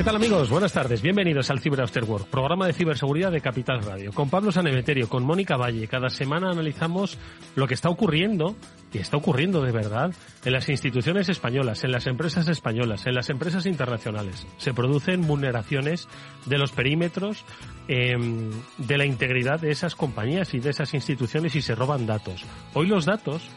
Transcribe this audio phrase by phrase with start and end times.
[0.00, 0.48] ¿Qué tal amigos?
[0.48, 1.02] Buenas tardes.
[1.02, 4.12] Bienvenidos al Cyber After Work, programa de ciberseguridad de Capital Radio.
[4.14, 5.86] Con Pablo Sanemeterio, con Mónica Valle.
[5.88, 7.18] Cada semana analizamos
[7.54, 8.56] lo que está ocurriendo,
[8.94, 13.28] y está ocurriendo de verdad, en las instituciones españolas, en las empresas españolas, en las
[13.28, 14.46] empresas internacionales.
[14.56, 16.08] Se producen vulneraciones
[16.46, 17.44] de los perímetros,
[17.86, 22.46] em, de la integridad de esas compañías y de esas instituciones y se roban datos.
[22.72, 23.50] Hoy los datos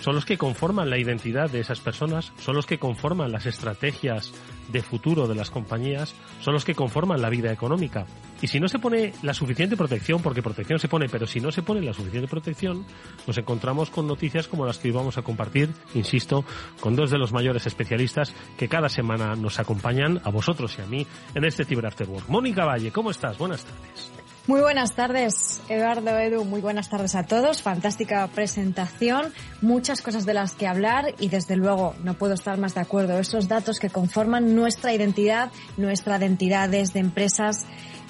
[0.00, 4.32] son los que conforman la identidad de esas personas, son los que conforman las estrategias
[4.68, 8.06] de futuro de las compañías, son los que conforman la vida económica.
[8.42, 11.50] Y si no se pone la suficiente protección, porque protección se pone, pero si no
[11.50, 12.84] se pone la suficiente protección,
[13.26, 16.44] nos encontramos con noticias como las que hoy vamos a compartir, insisto,
[16.80, 20.86] con dos de los mayores especialistas que cada semana nos acompañan, a vosotros y a
[20.86, 22.28] mí, en este Cyber After Work.
[22.28, 23.38] Mónica Valle, ¿cómo estás?
[23.38, 24.25] Buenas tardes.
[24.46, 27.62] Muy buenas tardes, Eduardo, Edu, muy buenas tardes a todos.
[27.62, 32.72] Fantástica presentación, muchas cosas de las que hablar y desde luego no puedo estar más
[32.76, 33.18] de acuerdo.
[33.18, 37.66] Esos datos que conforman nuestra identidad, nuestra identidad desde empresas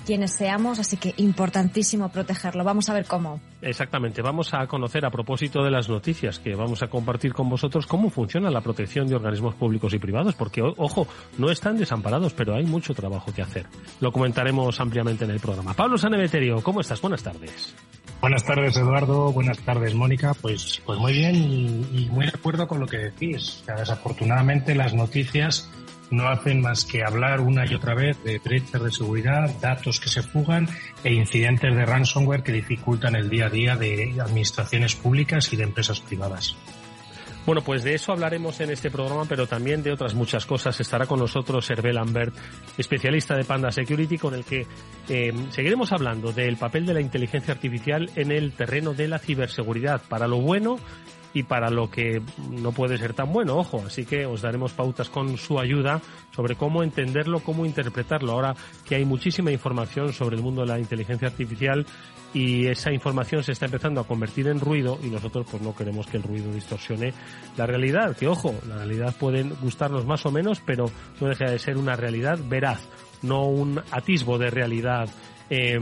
[0.06, 2.64] quienes seamos, así que importantísimo protegerlo.
[2.64, 3.40] Vamos a ver cómo.
[3.60, 7.86] Exactamente, vamos a conocer a propósito de las noticias que vamos a compartir con vosotros
[7.86, 11.08] cómo funciona la protección de organismos públicos y privados, porque, ojo,
[11.38, 13.66] no están desamparados, pero hay mucho trabajo que hacer.
[14.00, 15.74] Lo comentaremos ampliamente en el programa.
[15.74, 17.00] Pablo Sanemeterio, ¿cómo estás?
[17.02, 17.74] Buenas tardes.
[18.20, 19.32] Buenas tardes, Eduardo.
[19.32, 20.34] Buenas tardes, Mónica.
[20.34, 23.60] Pues, pues muy bien y, y muy de acuerdo con lo que decís.
[23.62, 25.68] O sea, desafortunadamente las noticias
[26.10, 30.08] no hacen más que hablar una y otra vez de brechas de seguridad, datos que
[30.08, 30.68] se fugan
[31.02, 35.64] e incidentes de ransomware que dificultan el día a día de administraciones públicas y de
[35.64, 36.56] empresas privadas.
[37.46, 40.80] Bueno, pues de eso hablaremos en este programa, pero también de otras muchas cosas.
[40.80, 42.34] Estará con nosotros Hervé Lambert,
[42.76, 44.66] especialista de Panda Security, con el que
[45.08, 50.02] eh, seguiremos hablando del papel de la inteligencia artificial en el terreno de la ciberseguridad,
[50.08, 50.80] para lo bueno
[51.36, 53.82] y para lo que no puede ser tan bueno, ojo.
[53.86, 56.00] Así que os daremos pautas con su ayuda
[56.34, 58.32] sobre cómo entenderlo, cómo interpretarlo.
[58.32, 58.54] Ahora
[58.86, 61.84] que hay muchísima información sobre el mundo de la inteligencia artificial
[62.32, 66.06] y esa información se está empezando a convertir en ruido y nosotros pues no queremos
[66.06, 67.12] que el ruido distorsione
[67.58, 68.16] la realidad.
[68.16, 70.86] Que ojo, la realidad puede gustarnos más o menos, pero
[71.20, 72.80] no deja de ser una realidad veraz,
[73.20, 75.10] no un atisbo de realidad
[75.50, 75.78] eh,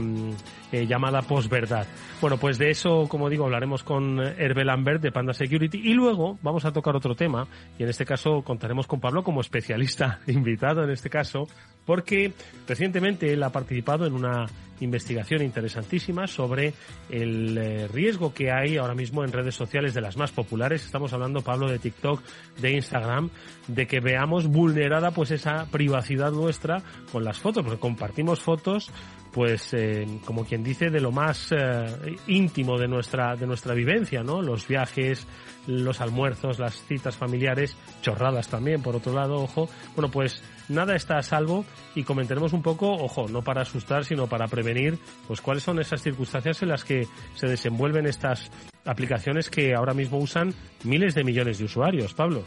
[0.71, 1.87] eh, llamada posverdad.
[2.21, 6.37] Bueno, pues de eso, como digo, hablaremos con Hervé Lambert de Panda Security y luego
[6.41, 10.83] vamos a tocar otro tema y en este caso contaremos con Pablo como especialista invitado
[10.83, 11.47] en este caso
[11.85, 12.33] porque
[12.67, 14.47] recientemente él ha participado en una
[14.79, 16.73] investigación interesantísima sobre
[17.09, 20.85] el eh, riesgo que hay ahora mismo en redes sociales de las más populares.
[20.85, 22.21] Estamos hablando, Pablo, de TikTok,
[22.59, 23.29] de Instagram,
[23.67, 26.81] de que veamos vulnerada pues esa privacidad nuestra
[27.11, 28.91] con las fotos, porque compartimos fotos
[29.35, 34.23] pues eh, como quien dice de lo más eh, íntimo de nuestra de nuestra vivencia
[34.23, 35.27] no los viajes
[35.67, 41.17] los almuerzos las citas familiares chorradas también por otro lado ojo bueno pues nada está
[41.17, 41.65] a salvo
[41.95, 46.01] y comentaremos un poco ojo no para asustar sino para prevenir pues cuáles son esas
[46.01, 48.51] circunstancias en las que se desenvuelven estas
[48.85, 50.53] aplicaciones que ahora mismo usan
[50.83, 52.43] miles de millones de usuarios Pablo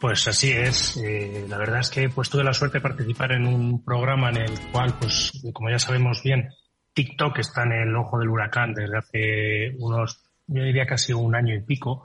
[0.00, 0.96] pues así es.
[0.96, 4.38] Eh, la verdad es que pues tuve la suerte de participar en un programa en
[4.38, 6.48] el cual, pues como ya sabemos bien,
[6.94, 11.54] TikTok está en el ojo del huracán desde hace unos, yo diría casi un año
[11.54, 12.04] y pico,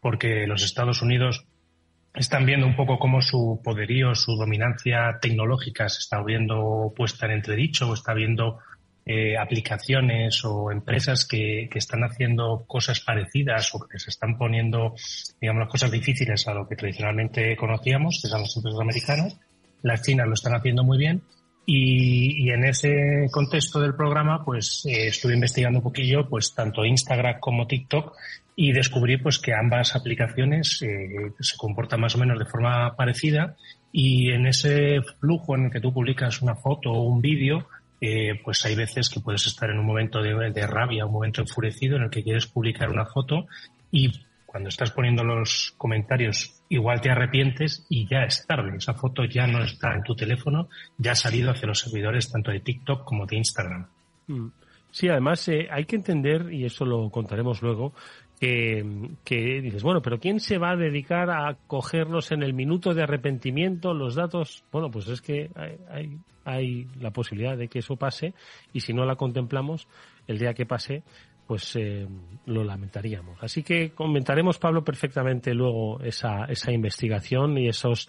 [0.00, 1.44] porque los Estados Unidos
[2.14, 7.32] están viendo un poco cómo su poderío, su dominancia tecnológica se está viendo puesta en
[7.32, 8.58] entredicho o está viendo
[9.04, 14.94] eh, aplicaciones o empresas que, que, están haciendo cosas parecidas o que se están poniendo,
[15.40, 19.40] digamos, cosas difíciles a lo que tradicionalmente conocíamos, que son las empresas americanas.
[19.82, 21.22] Las chinas lo están haciendo muy bien
[21.66, 27.40] Y, en ese contexto del programa, pues eh, estuve investigando un poquillo, pues tanto Instagram
[27.40, 28.14] como TikTok
[28.54, 33.56] y descubrí pues que ambas aplicaciones eh, se comportan más o menos de forma parecida
[33.92, 37.68] y en ese flujo en el que tú publicas una foto o un vídeo,
[38.00, 41.40] eh, pues hay veces que puedes estar en un momento de, de rabia, un momento
[41.40, 43.46] enfurecido en el que quieres publicar una foto
[43.90, 44.12] y
[44.52, 48.76] cuando estás poniendo los comentarios igual te arrepientes y ya es tarde.
[48.76, 52.50] Esa foto ya no está en tu teléfono, ya ha salido hacia los servidores tanto
[52.50, 53.86] de TikTok como de Instagram.
[54.26, 54.48] Mm.
[54.90, 57.94] Sí, además eh, hay que entender, y eso lo contaremos luego,
[59.24, 63.04] que, dices, bueno, pero ¿quién se va a dedicar a cogernos en el minuto de
[63.04, 64.64] arrepentimiento los datos?
[64.72, 68.34] Bueno, pues es que hay, hay, hay la posibilidad de que eso pase
[68.72, 69.86] y si no la contemplamos,
[70.26, 71.04] el día que pase,
[71.46, 72.08] pues eh,
[72.46, 73.40] lo lamentaríamos.
[73.40, 78.08] Así que comentaremos, Pablo, perfectamente luego esa, esa investigación y esos,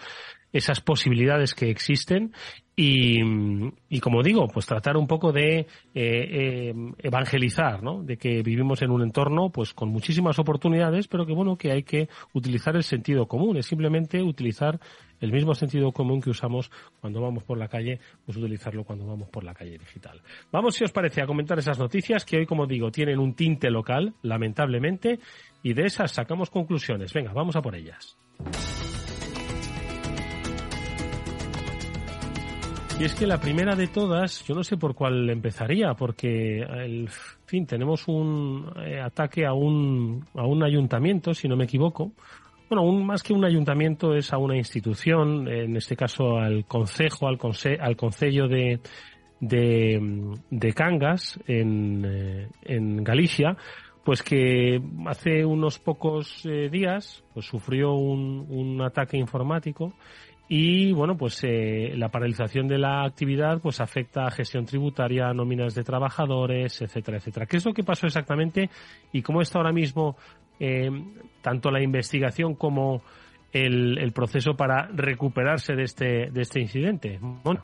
[0.52, 2.34] esas posibilidades que existen
[2.76, 8.02] y, como digo, pues tratar un poco de eh, eh, evangelizar, ¿no?
[8.02, 11.84] De que vivimos en un entorno, pues con muchísimas oportunidades, pero que bueno, que hay
[11.84, 14.80] que utilizar el sentido común, es simplemente utilizar
[15.22, 19.30] el mismo sentido común que usamos cuando vamos por la calle, pues utilizarlo cuando vamos
[19.30, 20.20] por la calle digital.
[20.52, 23.70] Vamos, si os parece, a comentar esas noticias que hoy, como digo, tienen un tinte
[23.70, 25.20] local, lamentablemente,
[25.62, 27.14] y de esas sacamos conclusiones.
[27.14, 28.18] Venga, vamos a por ellas.
[33.00, 37.08] Y es que la primera de todas, yo no sé por cuál empezaría, porque, en
[37.46, 42.12] fin, tenemos un eh, ataque a un, a un ayuntamiento, si no me equivoco.
[42.70, 47.28] Bueno, un, más que un ayuntamiento es a una institución, en este caso al Consejo,
[47.28, 48.80] al, conse, al Concello de,
[49.40, 53.58] de, de Cangas, en, eh, en Galicia,
[54.04, 59.94] pues que hace unos pocos eh, días pues sufrió un, un ataque informático
[60.48, 65.74] y bueno, pues eh, la paralización de la actividad pues afecta a gestión tributaria, nóminas
[65.74, 67.46] de trabajadores, etcétera, etcétera.
[67.46, 68.70] ¿Qué es lo que pasó exactamente
[69.12, 70.18] y cómo está ahora mismo
[70.60, 70.90] eh,
[71.42, 73.02] tanto la investigación como
[73.52, 77.20] el, el, proceso para recuperarse de este, de este incidente?
[77.22, 77.64] Bueno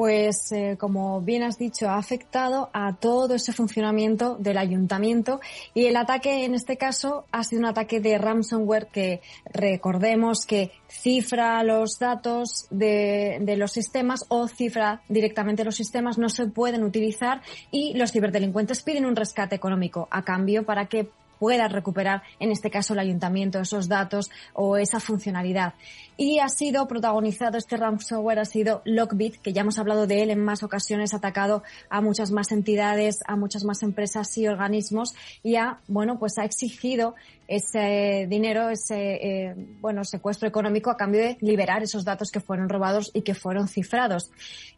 [0.00, 5.42] pues eh, como bien has dicho, ha afectado a todo ese funcionamiento del ayuntamiento
[5.74, 9.20] y el ataque en este caso ha sido un ataque de ransomware que
[9.52, 16.30] recordemos que cifra los datos de, de los sistemas o cifra directamente los sistemas, no
[16.30, 21.10] se pueden utilizar y los ciberdelincuentes piden un rescate económico a cambio para que
[21.40, 25.74] pueda recuperar, en este caso el ayuntamiento, esos datos o esa funcionalidad.
[26.16, 30.30] Y ha sido protagonizado, este ransomware ha sido Lockbit, que ya hemos hablado de él
[30.30, 35.14] en más ocasiones, ha atacado a muchas más entidades, a muchas más empresas y organismos
[35.42, 37.14] y ha, bueno, pues ha exigido
[37.50, 42.68] ese dinero, ese, eh, bueno, secuestro económico a cambio de liberar esos datos que fueron
[42.68, 44.30] robados y que fueron cifrados.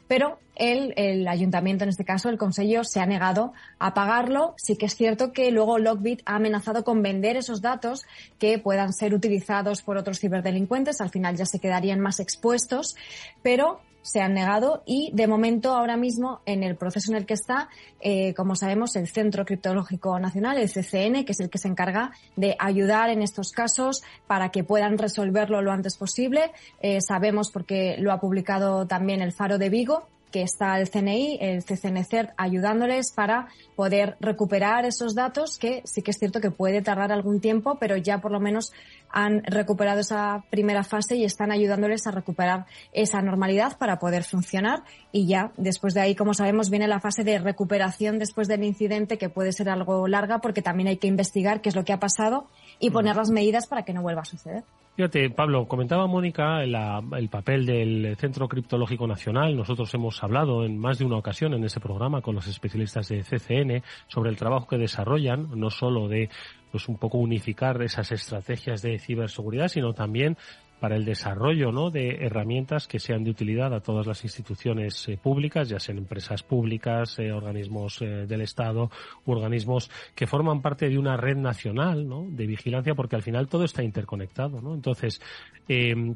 [0.09, 4.55] Pero él, el ayuntamiento en este caso, el consejo, se ha negado a pagarlo.
[4.57, 8.07] Sí que es cierto que luego Lockbit ha amenazado con vender esos datos
[8.39, 11.03] que puedan ser utilizados por otros ciberdelincuentes.
[11.03, 12.97] Al final ya se quedarían más expuestos,
[13.43, 17.35] pero se han negado y de momento ahora mismo en el proceso en el que
[17.35, 17.69] está,
[18.01, 22.13] eh, como sabemos, el Centro Criptológico Nacional, el CCN, que es el que se encarga
[22.37, 26.53] de ayudar en estos casos para que puedan resolverlo lo antes posible.
[26.81, 31.39] Eh, sabemos porque lo ha publicado también el Faro de Vigo, que está el CNI,
[31.41, 36.83] el CCNCERT, ayudándoles para poder recuperar esos datos, que sí que es cierto que puede
[36.83, 38.73] tardar algún tiempo, pero ya por lo menos
[39.11, 44.83] han recuperado esa primera fase y están ayudándoles a recuperar esa normalidad para poder funcionar.
[45.13, 49.19] Y ya después de ahí, como sabemos, viene la fase de recuperación después del incidente,
[49.19, 52.01] que puede ser algo larga porque también hay que investigar qué es lo que ha
[52.01, 52.49] pasado
[52.83, 54.65] y poner las medidas para que no vuelva a suceder.
[54.97, 59.57] Fíjate, Pablo, comentaba Mónica el papel del Centro Criptológico Nacional.
[59.57, 63.23] Nosotros hemos hablado en más de una ocasión en ese programa con los especialistas de
[63.23, 66.29] CCN sobre el trabajo que desarrollan, no solo de
[66.73, 70.37] pues un poco unificar esas estrategias de ciberseguridad, sino también
[70.83, 71.93] para el desarrollo ¿no?
[71.93, 76.43] de herramientas que sean de utilidad a todas las instituciones eh, públicas, ya sean empresas
[76.43, 78.91] públicas, eh, organismos eh, del Estado,
[79.25, 82.27] organismos que forman parte de una red nacional ¿no?
[82.29, 84.61] de vigilancia, porque al final todo está interconectado.
[84.61, 84.75] ¿no?
[84.75, 85.21] Entonces,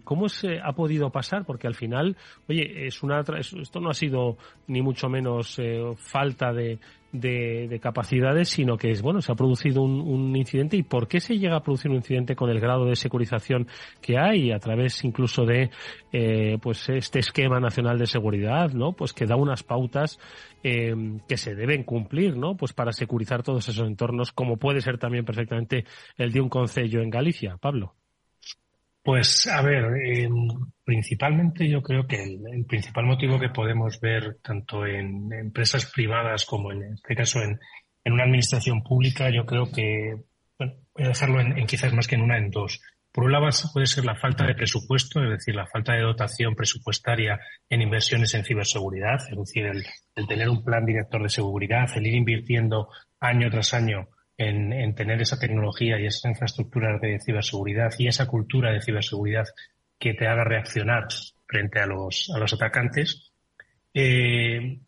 [0.02, 1.44] ¿cómo se ha podido pasar?
[1.44, 2.16] Porque al final,
[2.48, 5.60] oye, es una, esto no ha sido ni mucho menos
[5.96, 6.80] falta de,
[7.20, 11.38] de, capacidades, sino que es bueno, se ha producido un, incidente y por qué se
[11.38, 13.68] llega a producir un incidente con el grado de securización
[14.00, 15.70] que hay a través incluso de
[16.12, 18.92] eh, pues este esquema nacional de seguridad, ¿no?
[18.92, 20.18] Pues que da unas pautas
[20.62, 20.94] eh,
[21.28, 22.56] que se deben cumplir, ¿no?
[22.56, 25.84] Pues para securizar todos esos entornos, como puede ser también perfectamente
[26.16, 27.94] el de un concello en Galicia, Pablo.
[29.06, 30.48] Pues a ver, em,
[30.82, 36.72] principalmente yo creo que el, principal motivo que podemos ver tanto en empresas privadas como
[36.72, 37.56] en este caso en,
[38.04, 40.16] una administración pública, yo creo que,
[40.58, 42.80] bueno, voy a dejarlo en, quizás más que en una, en dos.
[43.12, 46.56] Por un lado puede ser la falta de presupuesto, es decir, la falta de dotación
[46.56, 49.66] presupuestaria en inversiones en ciberseguridad, es decir,
[50.16, 52.88] el tener un plan director de seguridad, el ir invirtiendo
[53.20, 54.08] año tras año
[54.38, 59.46] en, tener esa tecnología y esa infraestructura de ciberseguridad y esa cultura de ciberseguridad
[59.98, 61.08] que te haga reaccionar
[61.46, 63.32] frente a los, a los atacantes.
[63.94, 64.78] Eh,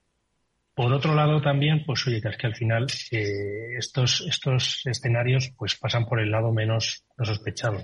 [0.74, 5.52] por otro lado también, pues oye, que es que al final eh, estos, estos escenarios
[5.56, 7.78] pues pasan por el lado menos no sospechado.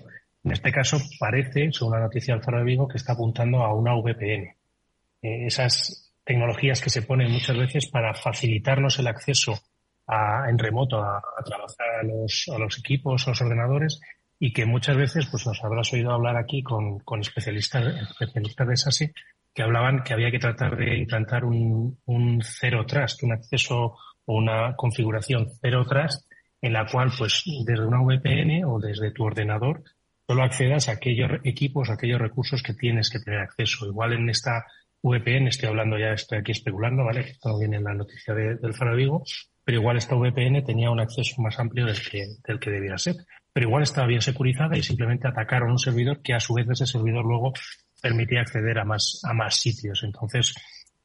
[0.45, 3.75] En este caso parece, según la noticia del Faro de Vigo, que está apuntando a
[3.75, 4.55] una VPN.
[5.23, 9.59] Eh, esas tecnologías que se ponen muchas veces para facilitarnos el acceso
[10.07, 14.01] en remoto a, trabajar a los, a los equipos, a los ordenadores
[14.39, 18.77] y que muchas veces pues nos habrás oído hablar aquí con, con especialistas, especialistas de
[18.77, 19.13] SASI
[19.55, 23.97] que hablaban que había que tratar de implantar un, un cero trust, un acceso
[24.27, 26.29] o una configuración cero trust
[26.61, 29.85] en la cual pues desde una VPN o desde tu ordenador
[30.27, 33.87] solo accedas a aquellos equipos, a aquellos recursos que tienes que tener acceso.
[33.87, 34.65] Igual en esta
[35.03, 37.21] VPN, estoy hablando ya, estoy aquí especulando, ¿vale?
[37.21, 39.23] Esto viene en la noticia del Faro Vigo,
[39.65, 43.17] pero igual esta VPN tenía un acceso más amplio del que, del que debía ser.
[43.53, 46.87] Pero igual estaba bien securizada y simplemente atacaron un servidor que a su vez ese
[46.87, 47.53] servidor luego
[48.03, 50.03] permitía acceder a más, a más sitios.
[50.03, 50.55] Entonces,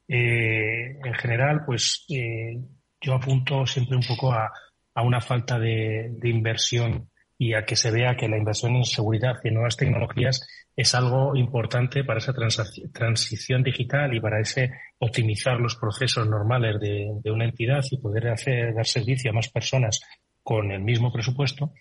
[0.07, 2.57] eh, en general, pues eh,
[2.99, 4.51] yo apunto siempre un poco a,
[4.99, 7.09] a una falta de, inversión
[7.41, 10.93] y a que se vea que la inversión en seguridad y en nuevas tecnologías es
[10.93, 12.33] algo importante para esa
[12.93, 18.75] transición digital y para ese optimizar los procesos normales de, una entidad y poder hacer
[18.75, 20.01] dar servicio a más personas
[20.43, 21.71] con el mismo presupuesto.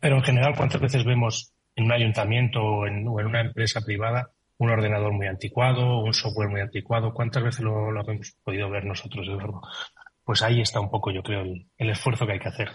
[0.00, 4.70] Pero en general, ¿cuántas veces vemos en un ayuntamiento o en, una empresa privada un
[4.70, 7.12] ordenador muy anticuado, un software muy anticuado?
[7.12, 9.26] ¿Cuántas veces lo, hemos podido ver nosotros?
[10.22, 12.68] Pues ahí está un poco, yo creo, el esfuerzo que hay que hacer.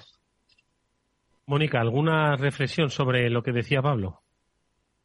[1.45, 4.21] Mónica, ¿alguna reflexión sobre lo que decía Pablo?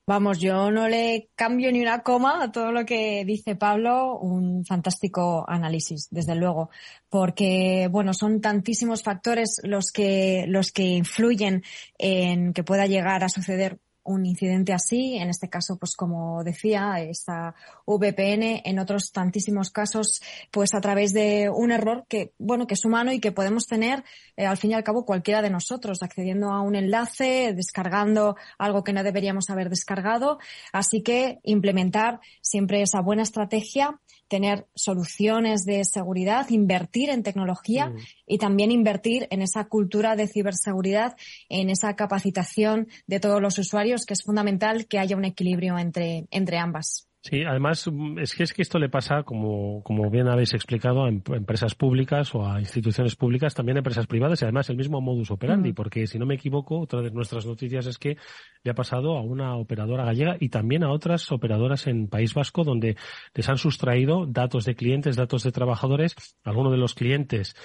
[0.08, 4.64] Vamos, yo no le cambio ni una coma a todo lo que dice Pablo, un
[4.64, 6.70] fantástico análisis, desde luego,
[7.08, 11.64] porque bueno, son tantísimos factores los que los que influyen
[11.98, 17.00] en que pueda llegar a suceder un incidente así, en este caso, pues como decía,
[17.00, 17.54] esta
[17.86, 22.84] VPN, en otros tantísimos casos, pues a través de un error que, bueno, que es
[22.84, 24.04] humano y que podemos tener,
[24.36, 28.84] eh, al fin y al cabo, cualquiera de nosotros, accediendo a un enlace, descargando algo
[28.84, 30.38] que no deberíamos haber descargado.
[30.72, 37.98] Así que implementar siempre esa buena estrategia tener soluciones de seguridad, invertir en tecnología mm.
[38.26, 41.16] y también invertir en esa cultura de ciberseguridad,
[41.48, 46.26] en esa capacitación de todos los usuarios, que es fundamental que haya un equilibrio entre,
[46.30, 47.08] entre ambas.
[47.28, 51.04] Sí, además mm, es que es que esto le pasa, como, como bien habéis explicado,
[51.04, 54.76] a em, empresas públicas o a instituciones públicas, también a empresas privadas y además el
[54.76, 58.16] mismo modus operandi, porque si no me equivoco, otra de nuestras noticias es que
[58.62, 62.62] le ha pasado a una operadora gallega y también a otras operadoras en País Vasco
[62.62, 62.96] donde
[63.34, 66.14] les han sustraído datos de clientes, datos de trabajadores,
[66.44, 67.56] algunos de los clientes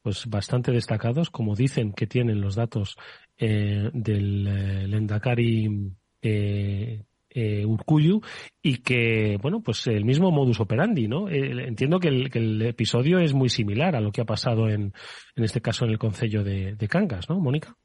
[0.00, 2.96] pues bastante destacados, como dicen que tienen los datos
[3.36, 8.20] eh, del eh, Lendakari eh, eh, Urcuyu
[8.62, 11.28] y que, bueno, pues el mismo modus operandi, ¿no?
[11.28, 14.92] Entiendo que el, episodio es muy similar a lo que ha pasado en,
[15.36, 17.76] en este caso en el Concello de, de Cangas, ¿no, Mónica?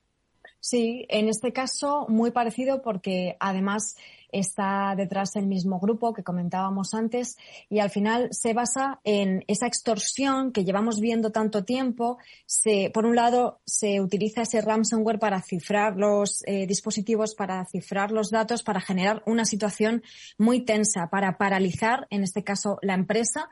[0.65, 3.97] Sí, en este caso muy parecido porque además
[4.31, 7.37] está detrás el mismo grupo que comentábamos antes
[7.69, 12.17] y al final se basa en esa extorsión que llevamos viendo tanto tiempo.
[12.45, 18.13] Se, por un lado, se utiliza ese ransomware para cifrar los eh, dispositivos, para cifrar
[18.13, 20.01] los datos, para generar una situación
[20.37, 23.49] muy tensa, para paralizar, en este caso, la empresa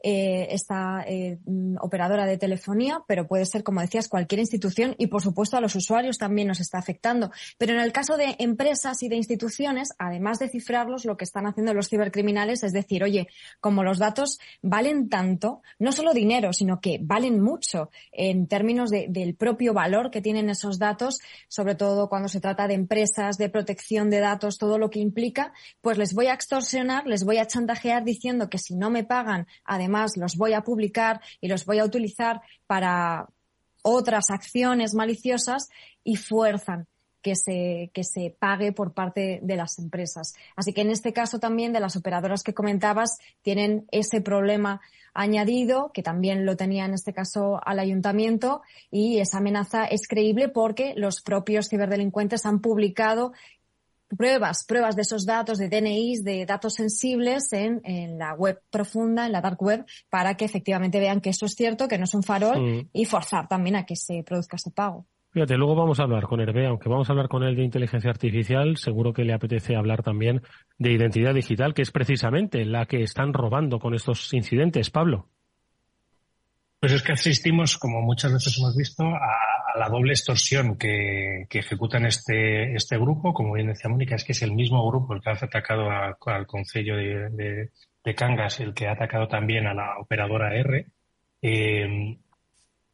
[0.00, 5.08] eh, esta eh, mm, operadora de telefonía, pero puede ser, como decías, cualquier institución y,
[5.08, 7.32] por supuesto, a los usuarios también nos está afectando.
[7.58, 11.46] Pero en el caso de empresas y de instituciones, además de cifrarlos, lo que están
[11.46, 13.28] haciendo los cibercriminales es decir, oye,
[13.60, 19.34] como los datos valen tanto, no solo dinero, sino que valen mucho en términos del
[19.34, 24.10] propio valor que tienen esos datos, sobre todo cuando se trata de empresas, de protección
[24.10, 28.04] de datos, todo lo que implica, pues les voy a extorsionar, les voy a chantajear
[28.04, 31.78] diciendo que si no me pagan, además además los voy a publicar y los voy
[31.78, 33.26] a utilizar para
[33.82, 35.70] otras acciones maliciosas
[36.04, 36.86] y fuerzan
[37.22, 40.34] que se, que se pague por parte de las empresas.
[40.56, 44.80] Así que en este caso también de las operadoras que comentabas tienen ese problema
[45.14, 50.48] añadido, que también lo tenía en este caso al ayuntamiento, y esa amenaza es creíble
[50.48, 53.32] porque los propios ciberdelincuentes han publicado
[54.16, 59.26] pruebas, pruebas de esos datos, de DNIs, de datos sensibles en, en, la web profunda,
[59.26, 62.14] en la dark web, para que efectivamente vean que eso es cierto, que no es
[62.14, 65.06] un farol y forzar también a que se produzca ese pago.
[65.30, 68.10] Fíjate, luego vamos a hablar con Hervé, aunque vamos a hablar con él de inteligencia
[68.10, 70.42] artificial, seguro que le apetece hablar también
[70.78, 74.90] de identidad digital, que es precisamente la que están robando con estos incidentes.
[74.90, 75.28] Pablo.
[76.80, 82.06] Pues es que asistimos, como muchas veces hemos visto, a, la doble extorsión que, ejecutan
[82.06, 83.32] este, este grupo.
[83.32, 86.46] Como bien decía Mónica, es que es el mismo grupo el que ha atacado al
[86.46, 87.70] Concello de,
[88.16, 90.86] Cangas, el que ha atacado también a la operadora R.
[91.42, 92.18] Eh,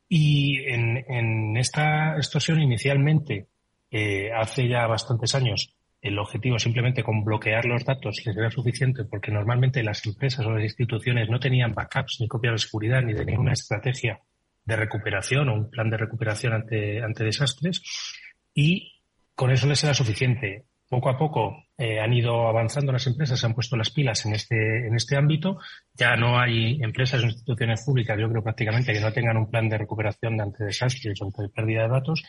[0.08, 3.46] y en, esta extorsión inicialmente,
[3.90, 9.04] eh, hace ya bastantes años, el objetivo simplemente con bloquear los datos les era suficiente
[9.04, 13.14] porque normalmente las empresas o las instituciones no tenían backups ni copias de seguridad ni
[13.14, 14.20] de ninguna estrategia
[14.64, 17.82] de recuperación o un plan de recuperación ante, ante desastres
[18.54, 19.00] y
[19.34, 20.64] con eso les era suficiente.
[20.88, 24.34] Poco a poco eh, han ido avanzando las empresas, se han puesto las pilas en
[24.34, 25.58] este, en este ámbito.
[25.94, 29.68] Ya no hay empresas o instituciones públicas, yo creo prácticamente, que no tengan un plan
[29.68, 32.22] de recuperación ante desastres o ante pérdida de datos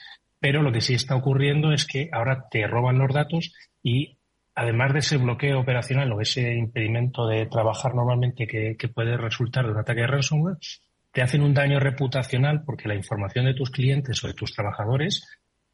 [0.45, 3.51] pero lo que sí está ocurriendo es que ahora te roban los datos
[3.81, 4.19] y
[4.53, 9.71] además de ese bloqueo operacional o ese impedimento de trabajar normalmente que, puede resultar de
[9.71, 10.57] un ataque de ransomware,
[11.15, 15.25] te hacen un daño reputacional porque la información de tus clientes o de tus trabajadores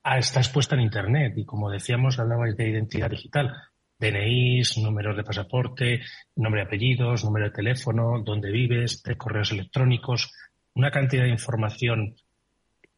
[0.03, 1.33] ah, está expuesta en Internet.
[1.36, 3.51] Y como decíamos, hablabais de identidad digital.
[3.98, 6.01] DNIs, números de pasaporte,
[6.36, 10.31] nombre de apellidos, número de teléfono, dónde vives, de correos electrónicos,
[10.75, 12.15] una cantidad de información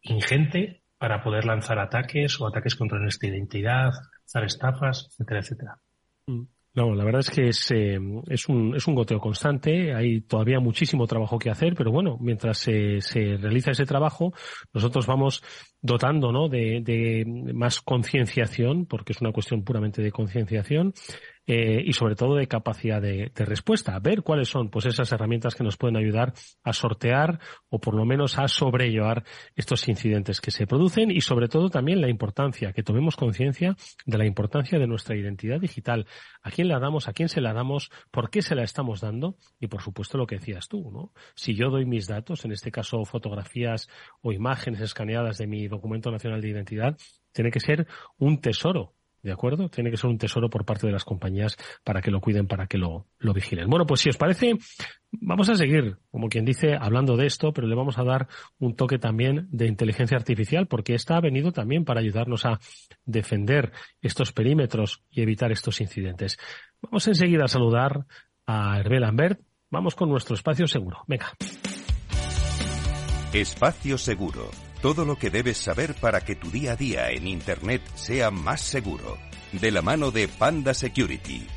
[0.01, 3.91] ingente para poder lanzar ataques o ataques contra nuestra identidad,
[4.25, 5.77] hacer estafas, etcétera, etcétera.
[6.27, 6.43] Mm.
[6.75, 10.59] No, la verdad es que es, eh, es, un, es un goteo constante, hay todavía
[10.59, 14.33] muchísimo trabajo que hacer, pero bueno, mientras se, se realiza ese trabajo,
[14.73, 15.43] nosotros vamos
[15.83, 16.47] dotando ¿no?
[16.47, 17.23] de,
[17.53, 20.93] más concienciación, porque es una cuestión puramente de concienciación,
[21.45, 25.63] eh, y sobre todo de capacidad de, respuesta, ver cuáles son pues esas herramientas que
[25.65, 27.37] nos pueden ayudar a sortear
[27.69, 31.99] o por lo menos a sobrellevar estos incidentes que se producen y sobre todo también
[31.99, 36.07] la importancia, que tomemos conciencia de la importancia de nuestra identidad digital,
[36.43, 39.35] a quién la damos, a quién se la damos, por qué se la estamos dando
[39.59, 41.11] y por supuesto lo que decías tú, ¿no?
[41.35, 43.89] Si yo doy mis datos, en este caso fotografías
[44.21, 46.97] o imágenes escaneadas de mi documento nacional de identidad,
[47.31, 49.69] tiene que ser un tesoro ¿De acuerdo?
[49.69, 51.55] Tiene que ser un tesoro por parte de las compañías
[51.85, 53.69] para que lo cuiden, para que lo, lo vigilen.
[53.69, 54.55] Bueno, pues si os parece,
[55.13, 58.27] vamos a seguir, como quien dice, hablando de esto, pero le vamos a dar
[58.59, 62.59] un toque también de inteligencia artificial, porque esta ha venido también para ayudarnos a
[63.05, 66.37] defender estos perímetros y evitar estos incidentes.
[66.81, 68.05] Vamos enseguida a saludar
[68.45, 69.39] a Hervé Lambert.
[69.69, 70.97] Vamos con nuestro espacio seguro.
[71.07, 71.31] Venga.
[73.31, 74.51] Espacio seguro
[74.83, 78.59] todo lo que debes saber para que tu día a día en Internet sea más
[78.59, 79.17] seguro.
[79.53, 81.47] De la mano de Panda Security.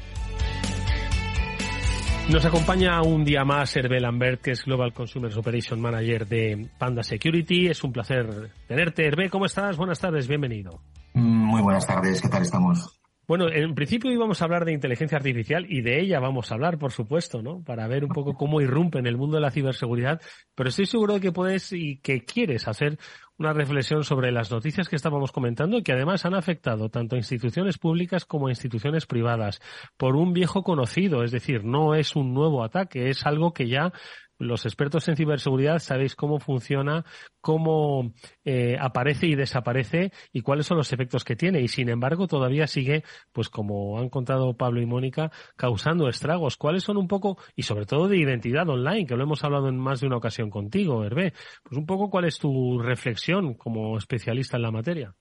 [2.31, 7.03] Nos acompaña un día más Hervé Lambert, que es Global Consumer Operation Manager de Panda
[7.03, 7.67] Security.
[7.67, 9.05] Es un placer tenerte.
[9.05, 9.77] Hervé, ¿cómo estás?
[9.77, 10.81] Buenas tardes, bienvenido.
[11.15, 12.97] Muy buenas tardes, ¿qué tal estamos?
[13.29, 16.79] Bueno, en principio íbamos a hablar de inteligencia artificial y de ella vamos a hablar,
[16.79, 17.61] por supuesto, ¿no?
[17.65, 20.21] Para ver un poco cómo irrumpe en el mundo de la ciberseguridad,
[20.55, 22.99] pero estoy seguro de que puedes y que quieres hacer
[23.37, 27.79] una reflexión sobre las noticias que estábamos comentando que además han afectado tanto a instituciones
[27.79, 29.61] públicas como a instituciones privadas
[29.97, 33.93] por un viejo conocido, es decir, no es un nuevo ataque, es algo que ya
[34.39, 37.05] los expertos en ciberseguridad sabéis cómo funciona,
[37.41, 38.13] cómo
[38.45, 41.61] eh, aparece y desaparece y cuáles son los efectos que tiene.
[41.61, 46.57] Y sin embargo, todavía sigue, pues como han contado Pablo y Mónica, causando estragos.
[46.57, 49.79] ¿Cuáles son un poco, y sobre todo de identidad online, que lo hemos hablado en
[49.79, 51.33] más de una ocasión contigo, Hervé?
[51.63, 55.15] Pues un poco cuál es tu reflexión como especialista en la materia.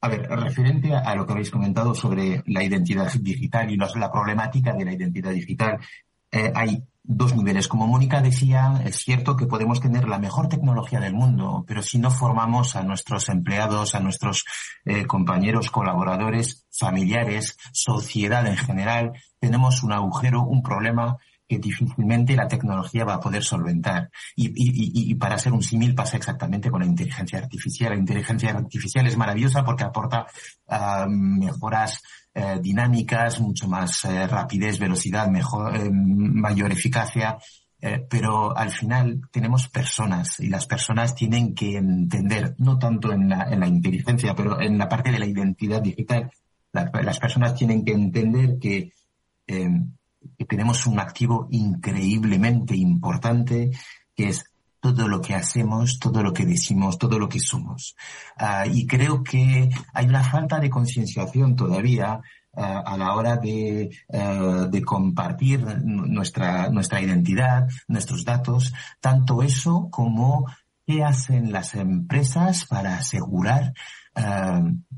[0.00, 4.72] A ver, referente a, lo que habéis comentado sobre la identidad digital y la problemática
[4.72, 5.78] de la identidad digital,
[6.30, 7.68] eh, hay dos niveles.
[7.68, 11.98] Como Mónica decía, es cierto que podemos tener la mejor tecnología del mundo, pero si
[11.98, 14.44] no formamos a nuestros empleados, a nuestros
[14.84, 21.16] eh, compañeros, colaboradores, familiares, sociedad en general, tenemos un agujero, un problema
[21.48, 24.10] que difícilmente la tecnología va a poder solventar.
[24.34, 27.90] Y, para ser un símil pasa exactamente con la inteligencia artificial.
[27.90, 30.26] La inteligencia artificial es maravillosa porque aporta
[30.66, 32.02] uh, mejoras
[32.38, 37.38] eh, dinámicas, mucho más eh, rapidez, velocidad, mejor, eh, mayor eficacia.
[38.10, 43.44] pero al final tenemos personas y las personas tienen que entender, no tanto en la,
[43.50, 46.30] en la inteligencia, pero en la parte de la identidad digital,
[46.72, 48.92] las personas tienen que entender que,
[49.46, 53.70] que tenemos un activo increíblemente importante,
[54.14, 54.44] que es
[54.94, 57.96] todo lo que hacemos, todo lo que decimos, todo lo que somos.
[58.36, 62.20] Ah, y creo que hay una falta de concienciación todavía
[62.54, 70.46] ah, a la hora de, ah, compartir nuestra, nuestra identidad, nuestros datos, tanto eso como
[70.86, 73.72] qué hacen las empresas para asegurar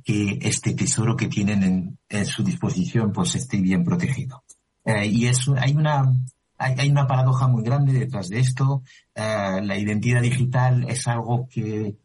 [0.05, 4.44] que este tesoro que tienen en, su disposición pues esté bien protegido.
[4.85, 6.12] Eh, y es, hay una,
[6.58, 8.82] hay, una paradoja muy grande detrás de esto.
[9.14, 11.96] Eh, la identidad digital es algo que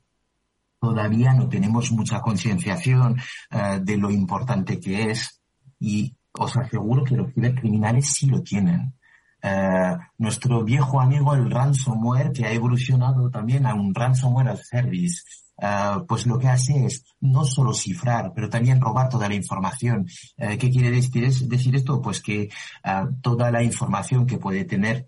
[0.79, 3.17] todavía no tenemos mucha concienciación
[3.49, 5.41] eh, de lo importante que es
[5.79, 8.93] y os aseguro que los cibercriminales sí lo tienen.
[9.41, 15.23] Eh, nuestro viejo amigo el ransomware que ha evolucionado también a un ransomware as service
[15.55, 20.07] Uh, pues lo que hace es no solo cifrar, pero también robar toda la información.
[20.37, 22.01] Uh, ¿Qué quiere decir, esto?
[22.01, 22.49] Pues que
[22.83, 25.07] uh, toda la información que puede tener,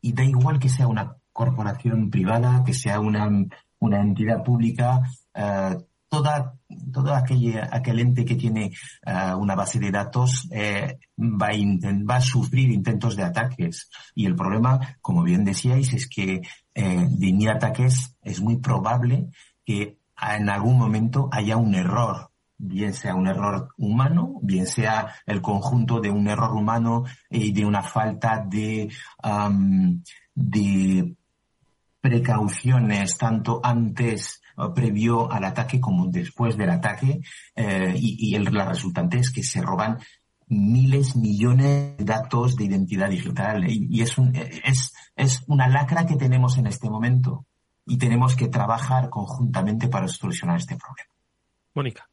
[0.00, 3.28] y da igual que sea una corporación privada, que sea una,
[3.78, 5.02] una entidad pública,
[6.08, 6.54] toda,
[6.92, 8.72] todo aquel, aquel ente que tiene
[9.36, 13.90] una base de datos eh, va, a va a sufrir intentos de ataques.
[14.14, 16.40] Y el problema, como bien decíais, es que
[16.74, 19.28] eh, de ataques es muy probable
[19.68, 25.42] que en algún momento haya un error, bien sea un error humano, bien sea el
[25.42, 28.88] conjunto de un error humano y de una falta de,
[32.00, 34.40] precauciones tanto antes
[34.74, 37.20] previo al ataque como después del ataque
[37.54, 39.98] eh, y, la resultante es que se roban
[40.46, 43.68] miles, millones de datos de identidad digital.
[43.68, 47.47] Y, es, un, es una lacra que tenemos en este momento
[47.88, 51.10] y tenemos que trabajar conjuntamente para solucionar este problema.
[51.74, 52.07] Mónica.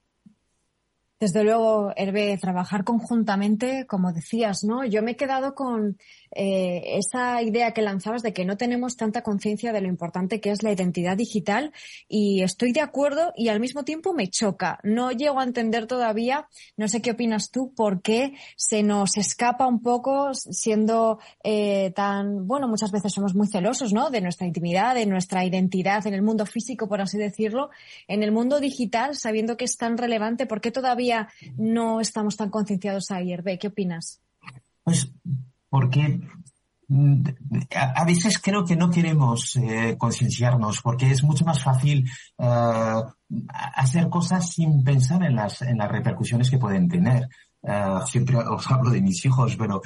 [1.17, 4.83] Desde luego, Hervé, trabajar conjuntamente, como decías, ¿no?
[4.83, 5.97] Yo me he quedado con
[6.31, 10.51] eh, esa idea que lanzabas de que no tenemos tanta conciencia de lo importante que
[10.51, 11.71] es la identidad digital
[12.09, 14.79] y estoy de acuerdo y al mismo tiempo me choca.
[14.83, 19.67] No llego a entender todavía, no sé qué opinas tú, por qué se nos escapa
[19.67, 24.09] un poco siendo eh, tan, bueno, muchas veces somos muy celosos, ¿no?
[24.09, 27.69] De nuestra intimidad, de nuestra identidad en el mundo físico, por así decirlo,
[28.09, 31.04] en el mundo digital, sabiendo que es tan relevante, ¿por qué todavía
[31.57, 33.57] no estamos tan concienciados ahí, Hervé?
[33.57, 34.21] ¿Qué opinas?
[34.83, 35.11] Pues
[35.69, 36.21] porque
[36.87, 37.23] mm,
[37.75, 43.01] a, veces creo que no queremos eh, concienciarnos porque es mucho más fácil eh,
[43.75, 47.27] hacer cosas sin pensar en las, en las repercusiones que pueden tener.
[47.67, 49.81] Uh, siempre os hablo de mis hijos, pero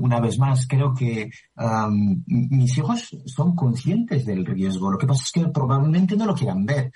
[0.00, 4.90] una vez más, creo que um, mis hijos son conscientes del riesgo.
[4.90, 6.90] Lo que pasa es que probablemente no lo quieran ver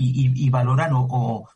[0.00, 1.48] y, valoran o,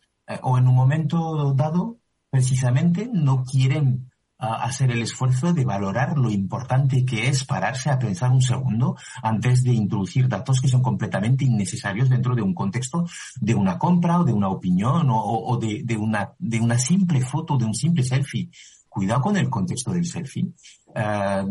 [0.42, 1.98] o en un momento dado
[2.30, 7.98] precisamente no quieren a hacer el esfuerzo de valorar lo importante que es pararse a
[7.98, 13.04] pensar un segundo antes de introducir datos que son completamente innecesarios dentro de un contexto
[13.40, 17.64] de una compra o de una opinión o, de, una, de una simple foto, de
[17.64, 18.50] un simple selfie.
[18.88, 20.48] Cuidado con el contexto del selfie.
[20.94, 21.44] Eh,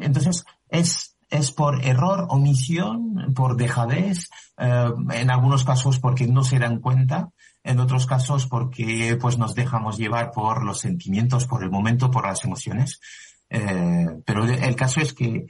[0.00, 6.58] entonces, es, es por error, omisión, por dejadez, eh, en algunos casos porque no se
[6.58, 7.30] dan cuenta,
[7.64, 12.26] en otros casos porque pues nos dejamos llevar por los sentimientos, por el momento, por
[12.26, 13.00] las emociones.
[13.48, 15.46] Eh, pero el caso es que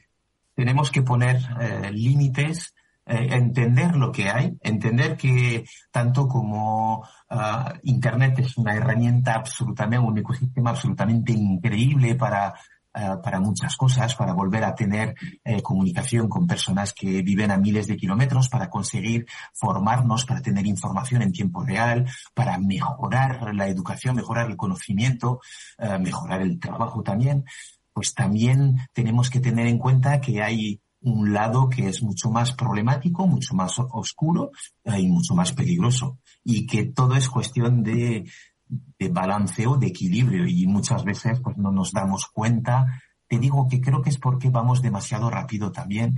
[0.54, 2.74] tenemos que poner eh, límites,
[3.06, 10.06] eh, entender lo que hay, entender que tanto como uh, Internet es una herramienta absolutamente,
[10.06, 12.54] un ecosistema absolutamente increíble para
[12.96, 17.56] eh, para muchas cosas, para volver a tener eh, comunicación con personas que viven a
[17.56, 23.66] miles de kilómetros, para conseguir formarnos, para tener información en tiempo real, para mejorar la
[23.66, 25.40] educación, mejorar el conocimiento,
[25.76, 27.44] eh, mejorar el trabajo también,
[27.92, 32.52] pues también tenemos que tener en cuenta que hay un lado que es mucho más
[32.52, 34.52] problemático, mucho más oscuro
[34.84, 36.18] y mucho más peligroso.
[36.42, 38.24] Y que todo es cuestión de
[38.68, 43.02] de balanceo, de equilibrio y muchas veces pues no nos damos cuenta.
[43.26, 46.16] Te digo que creo que es porque vamos demasiado rápido también.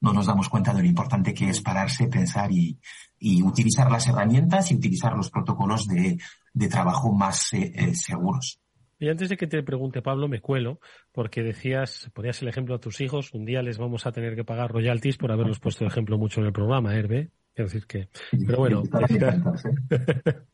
[0.00, 2.78] No nos damos cuenta de lo importante que es pararse, pensar y,
[3.18, 6.18] y utilizar las herramientas y utilizar los protocolos de,
[6.52, 8.58] de trabajo más eh, eh, seguros.
[8.98, 10.78] Y antes de que te pregunte, Pablo, me cuelo,
[11.10, 14.44] porque decías, ponías el ejemplo a tus hijos, un día les vamos a tener que
[14.44, 17.30] pagar royalties por haberlos puesto de ejemplo mucho en el programa, Herbe.
[17.54, 18.08] Quiero decir que,
[18.46, 18.82] pero bueno,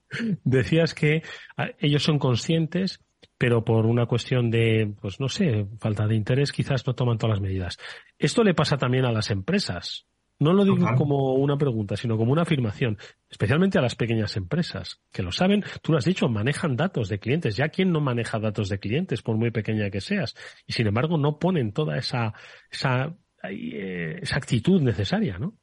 [0.45, 1.23] decías, que
[1.57, 3.05] ah, ellos son conscientes,
[3.37, 7.37] pero por una cuestión de, pues no sé, falta de interés, quizás no toman todas
[7.37, 7.79] las medidas.
[8.19, 10.07] Esto le pasa también a las empresas.
[10.41, 12.97] No lo digo como una pregunta, sino como una afirmación,
[13.29, 17.19] especialmente a las pequeñas empresas, que lo saben, tú lo has dicho, manejan datos de
[17.19, 17.57] clientes.
[17.57, 21.19] Ya quién no maneja datos de clientes, por muy pequeña que seas, y sin embargo
[21.19, 22.35] no ponen toda esa,
[22.71, 23.73] esa hay
[24.21, 25.55] esa actitud necesaria, ¿no?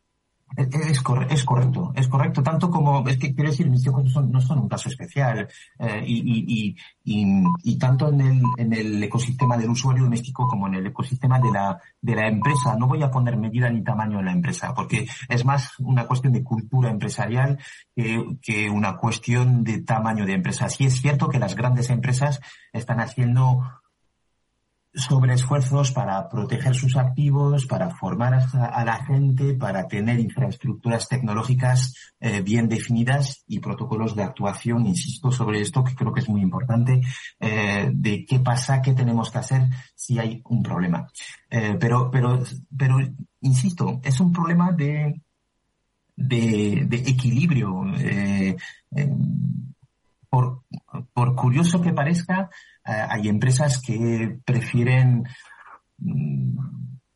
[0.55, 2.43] Es, es, correcto, es correcto.
[2.43, 5.47] Tanto como, es que quiero decir, mis hijos no son, un caso especial.
[5.79, 10.67] Eh, y, y, y, y, tanto en el, en el ecosistema del usuario doméstico como
[10.67, 12.75] en el ecosistema de la, de la empresa.
[12.77, 16.33] No voy a poner medida ni tamaño en la empresa, porque es más una cuestión
[16.33, 17.59] de cultura empresarial
[17.95, 20.69] que, que una cuestión de tamaño de empresa.
[20.69, 22.39] Sí es cierto que las grandes empresas
[22.71, 23.61] están haciendo
[24.95, 31.93] sobre esfuerzos para proteger sus activos, para formar a, la gente, para tener infraestructuras tecnológicas
[32.19, 36.41] eh, bien definidas y protocolos de actuación, insisto sobre esto, que creo que es muy
[36.41, 37.01] importante,
[37.39, 41.07] eh, de qué pasa, qué tenemos que hacer si hay un problema.
[41.49, 42.41] Eh, pero, pero,
[42.77, 42.97] pero,
[43.41, 45.21] insisto, es un problema de,
[46.15, 47.83] de, de equilibrio.
[50.29, 50.63] por,
[51.13, 52.49] por curioso que parezca,
[52.85, 55.25] hay empresas que prefieren
[55.97, 56.57] mm,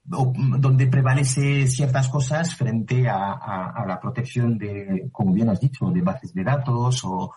[0.04, 6.34] donde prevalece ciertas cosas frente a, la protección de, como bien has dicho, de bases
[6.34, 7.32] de datos o,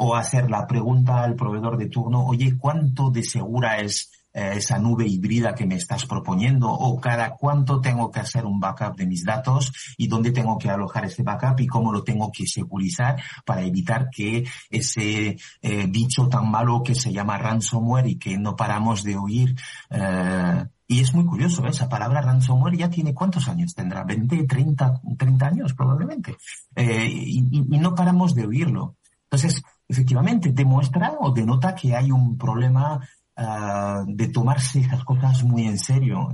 [0.00, 4.78] o hacer la pregunta al proveedor de turno, oye, ¿cuánto de segura es eh, esa
[4.78, 9.06] nube híbrida que me estás proponiendo o cada cuánto tengo que hacer un backup de
[9.06, 13.20] mis datos y dónde tengo que alojar ese backup y cómo lo tengo que segurizar
[13.44, 18.54] para evitar que ese eh, bicho tan malo que se llama ransomware y que no
[18.54, 19.56] paramos de oír
[19.90, 25.00] eh, y es muy curioso, esa palabra ransomware ya tiene cuántos años tendrá, 20, 30,
[25.18, 26.36] 30 años probablemente.
[26.76, 27.42] y,
[27.78, 28.96] no paramos de oírlo.
[29.24, 33.00] Entonces, efectivamente, demuestra o denota que hay un problema
[33.40, 36.28] Ah, de tomarse esas cosas muy en serio.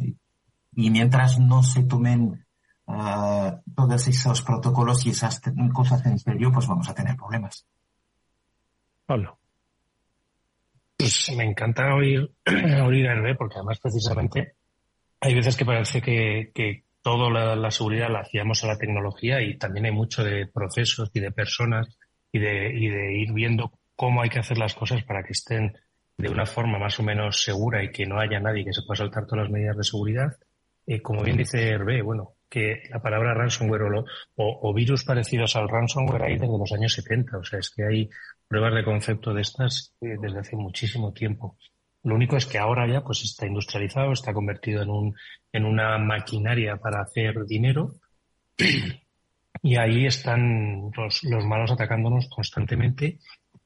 [0.75, 2.47] Y, mientras no se tomen
[2.87, 5.43] uh, todos esos protocolos y esas
[5.75, 7.67] cosas en serio, pues vamos a tener problemas.
[9.05, 9.38] Pablo.
[10.97, 12.33] Pues me encanta oír,
[12.87, 14.55] oír a Hervé, porque además precisamente
[15.21, 19.43] hay veces que parece que, que toda la, la, seguridad la hacíamos a la tecnología
[19.43, 21.99] y también hay mucho de procesos y de personas
[22.33, 25.77] y de, y de ir viendo cómo hay que hacer las cosas para que estén
[26.16, 28.98] de una forma más o menos segura y que no haya nadie que se pueda
[28.98, 30.37] saltar todas las medidas de seguridad.
[30.87, 34.05] Eh, como bien dice Hervé, bueno, que la palabra ransomware o,
[34.37, 37.38] o, virus parecidos al ransomware hay desde los años 70.
[37.38, 38.11] O sea, es que hay
[38.46, 41.57] pruebas de concepto de estas eh, desde hace muchísimo tiempo.
[42.05, 45.14] Lo único es que ahora ya pues está industrializado, está convertido en un,
[45.53, 47.94] en una maquinaria para hacer dinero.
[49.62, 53.18] Y ahí están los, los malos atacándonos constantemente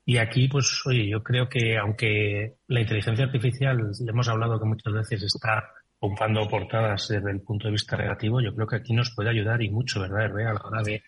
[0.08, 4.64] y aquí, pues, oye, yo creo que aunque la inteligencia artificial, le hemos hablado que
[4.64, 8.94] muchas veces está ocupando portadas desde el punto de vista negativo, yo creo que aquí
[8.94, 11.02] nos puede ayudar y mucho, ¿verdad, A la hora de,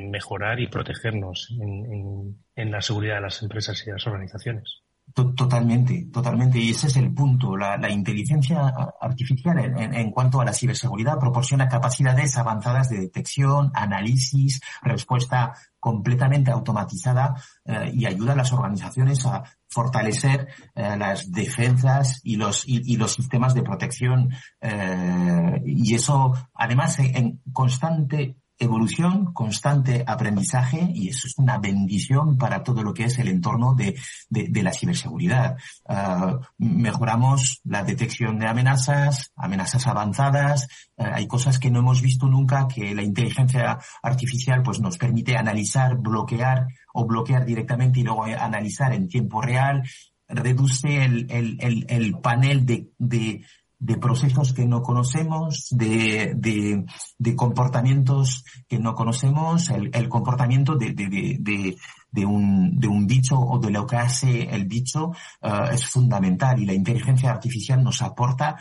[0.00, 4.84] mejorar y protegernos en, en la seguridad de las empresas y de las organizaciones.
[5.14, 6.58] Totalmente, totalmente.
[6.58, 7.56] Y ese es el punto.
[7.56, 15.54] La, inteligencia artificial en, cuanto a la ciberseguridad proporciona capacidades avanzadas de detección, análisis, respuesta
[15.78, 22.64] completamente automatizada eh, y ayuda a las organizaciones a fortalecer eh, las defensas y los,
[22.66, 24.30] y, los sistemas de protección.
[24.60, 32.62] Eh, y eso, además, en constante evolución, constante aprendizaje y eso es una bendición para
[32.62, 35.56] todo lo que es el entorno de, de, la ciberseguridad.
[35.88, 40.68] Ah, mejoramos la detección de amenazas, amenazas avanzadas,
[40.98, 45.38] ah, hay cosas que no hemos visto nunca que la inteligencia artificial pues nos permite
[45.38, 49.82] analizar, bloquear o bloquear directamente y luego analizar en tiempo real,
[50.28, 53.42] reduce el, el, el, el panel de
[53.80, 62.26] de procesos que no conocemos, de, de, comportamientos que no conocemos, el, comportamiento de, de,
[62.26, 65.12] un, de un bicho o de lo que hace el bicho
[65.42, 68.56] uh, es fundamental y la inteligencia artificial nos aporta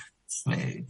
[0.46, 0.86] eh,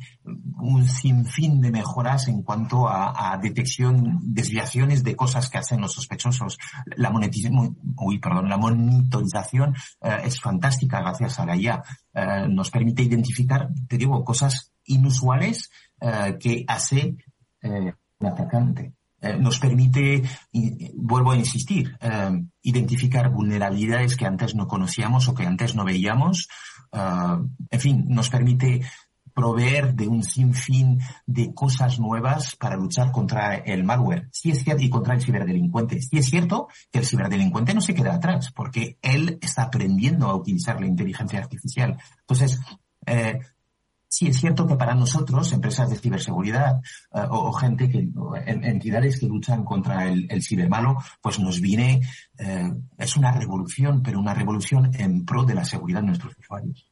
[0.62, 6.58] un sinfín de mejoras en cuanto a, detección, desviaciones de cosas que hacen los sospechosos.
[6.98, 11.82] La monetización, uy, perdón, la monitorización eh, es fantástica gracias a la IA.
[12.14, 15.70] Eh, nos permite identificar, te digo, cosas inusuales
[16.40, 17.18] que hace
[17.62, 18.94] el atacante.
[19.38, 20.24] nos permite,
[20.96, 21.94] vuelvo a insistir,
[22.62, 26.48] identificar vulnerabilidades que antes no conocíamos o que antes no veíamos.
[26.94, 28.82] en fin, nos permite
[29.40, 34.28] proveer de un sinfín de cosas nuevas para luchar contra el malware.
[34.34, 36.02] Sí es cierto, y contra el ciberdelincuente.
[36.02, 40.36] Sí es cierto que el ciberdelincuente no se queda atrás, porque él está aprendiendo a
[40.36, 41.98] utilizar la inteligencia artificial.
[42.20, 42.60] Entonces,
[43.06, 43.40] eh,
[44.10, 46.82] sí es cierto que para nosotros, empresas de ciberseguridad
[47.14, 48.10] eh, o, gente que,
[48.46, 52.02] entidades que luchan contra el, cibermalo, pues nos viene,
[52.38, 56.89] eh, es una revolución, pero una revolución en pro de la seguridad de nuestros usuarios.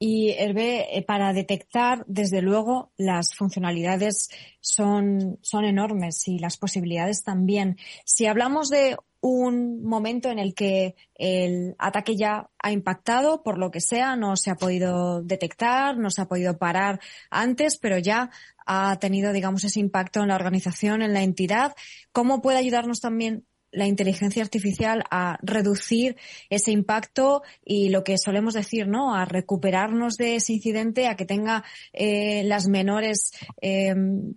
[0.00, 4.30] Y Hervé, eh, para detectar, desde luego, las funcionalidades
[4.60, 7.76] son, son enormes y las posibilidades también.
[8.04, 13.72] Si hablamos de un momento en el que el ataque ya ha impactado, por lo
[13.72, 18.30] que sea, no se ha podido detectar, no se ha podido parar antes, pero ya
[18.66, 21.74] ha tenido, digamos, ese impacto en la organización, en la entidad.
[22.12, 26.16] ¿Cómo puede ayudarnos también la inteligencia artificial a reducir
[26.50, 29.14] ese impacto y lo que solemos decir, ¿no?
[29.14, 33.94] A recuperarnos de ese incidente, a que tenga eh, las menores eh,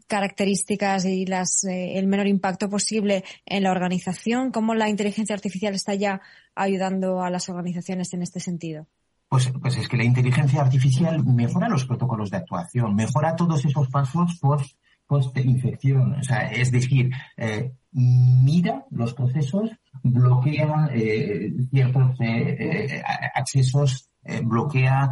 [0.07, 4.51] características y las, eh, el menor impacto posible en la organización.
[4.51, 6.21] ¿Cómo la inteligencia artificial está ya
[6.55, 8.87] ayudando a las organizaciones en este sentido?
[9.29, 13.87] Pues, pues es que la inteligencia artificial mejora los protocolos de actuación, mejora todos esos
[13.87, 14.75] pasos post
[15.11, 16.13] post-infección.
[16.13, 19.69] O sea, es decir, eh, mira los procesos,
[20.03, 23.03] bloquea eh, ciertos eh,
[23.35, 24.09] accesos,
[24.43, 25.09] bloquea,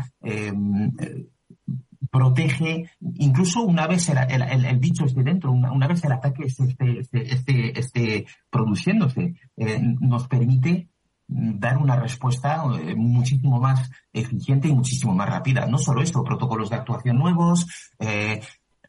[2.10, 7.80] protege, incluso una vez el, el, bicho esté dentro, una, vez el ataque esté, esté,
[7.80, 9.34] esté produciéndose,
[10.00, 10.88] nos permite
[11.28, 12.64] dar una respuesta
[12.96, 15.66] muchísimo más eficiente y muchísimo más rápida.
[15.66, 17.66] No solo esto, protocolos de actuación nuevos,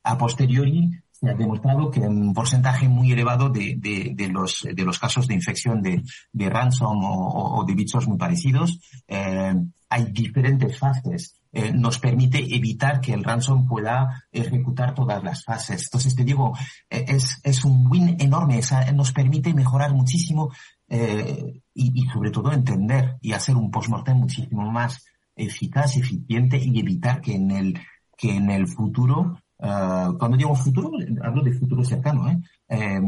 [0.03, 4.99] a posteriori se ha demostrado que un porcentaje muy elevado de, de, los, de los
[4.99, 9.55] casos de infección de, de ransom o, de bichos muy parecidos, eh,
[9.91, 11.37] hay diferentes fases.
[11.53, 15.85] Eh, nos permite evitar que el ransom pueda ejecutar todas las fases.
[15.85, 16.57] Entonces te digo,
[16.89, 18.61] eh, es, es un win enorme,
[18.95, 20.51] nos permite mejorar muchísimo
[20.89, 25.05] y, y sobre todo entender y hacer un postmortem muchísimo más
[25.37, 27.81] eficaz, eficiente y evitar que en el,
[28.17, 30.91] que en el futuro Uh, cuando digo futuro,
[31.23, 32.41] hablo de futuro cercano, ¿eh?
[32.71, 33.01] eh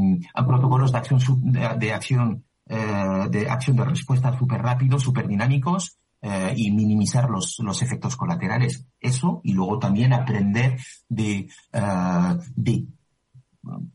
[0.47, 6.55] protocolos de acción, de, acción, eh, de acción de respuesta súper rápidos, súper dinámicos, eh,
[6.57, 8.87] y minimizar los, los efectos colaterales.
[9.01, 12.87] Eso, y luego también aprender de, uh, de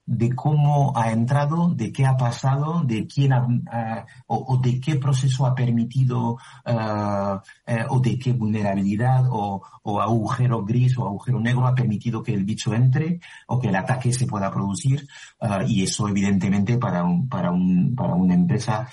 [0.05, 5.45] de cómo ha entrado, de qué ha pasado, de quién ha, o, de qué proceso
[5.45, 9.61] ha permitido eh, eh, o de qué vulnerabilidad o,
[9.99, 14.11] agujero gris o agujero negro ha permitido que el bicho entre o que el ataque
[14.11, 15.07] se pueda producir
[15.41, 18.87] eh, y eso evidentemente para un, para un, para una empresa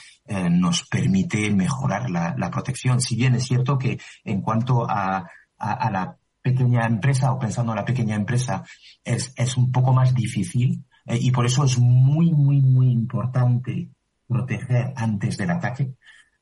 [0.50, 3.00] nos permite mejorar la, la, protección.
[3.00, 7.76] Si bien es cierto que en cuanto a, a la pequeña empresa o pensando en
[7.76, 8.62] la pequeña empresa
[9.02, 13.88] es, es un poco más difícil eh, y por eso es muy, muy, muy importante
[14.28, 15.94] proteger antes del ataque,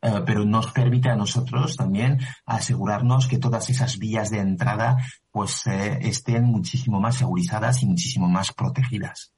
[0.03, 4.97] eh, pero nos permite a nosotros también asegurarnos que todas esas vías de entrada
[5.31, 9.33] pues eh, estén muchísimo más segurizadas y muchísimo más protegidas.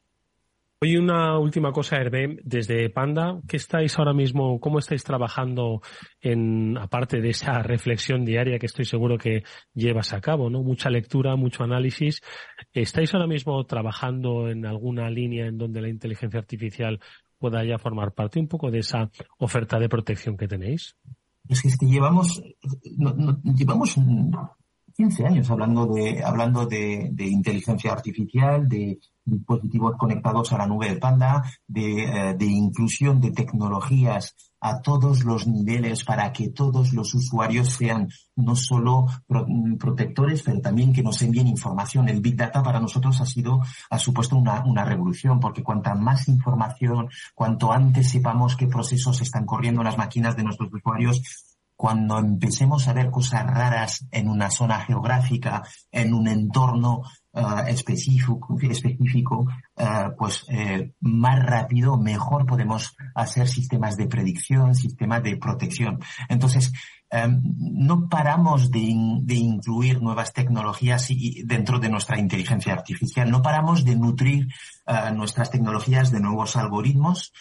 [0.84, 5.80] Oye, una última cosa, Hervé, desde Panda, ¿qué estáis ahora mismo, cómo estáis trabajando
[6.20, 10.62] en, aparte de esa reflexión diaria que estoy seguro que llevas a cabo, ¿no?
[10.62, 12.20] Mucha lectura, mucho análisis.
[12.74, 17.00] ¿Estáis ahora mismo trabajando en alguna línea en donde la inteligencia artificial
[17.38, 20.96] pueda ya formar parte un poco de esa oferta de protección que tenéis?
[21.48, 22.42] Es que, es que llevamos,
[23.56, 23.96] llevamos
[24.96, 30.88] 15 años hablando de, hablando de, de inteligencia artificial, de dispositivos conectados a la nube
[30.88, 36.92] de Panda, de, eh, de, inclusión de tecnologías a todos los niveles para que todos
[36.92, 39.06] los usuarios sean no solo
[39.78, 42.08] protectores, pero también que nos envíen información.
[42.08, 46.28] El Big Data para nosotros ha sido, ha supuesto una, una revolución, porque cuanta más
[46.28, 52.18] información, cuanto antes sepamos qué procesos están corriendo en las máquinas de nuestros usuarios, cuando
[52.18, 58.54] empecemos a ver cosas raras en una zona geográfica, en un entorno uh, específico,
[59.76, 65.98] uh, pues eh, más rápido, mejor podemos hacer sistemas de predicción, sistemas de protección.
[66.28, 66.72] Entonces,
[67.10, 71.08] um, no paramos de, in, de, incluir nuevas tecnologías
[71.44, 74.46] dentro de nuestra inteligencia artificial, no paramos de nutrir
[75.14, 77.32] nuestras tecnologías de nuevos algoritmos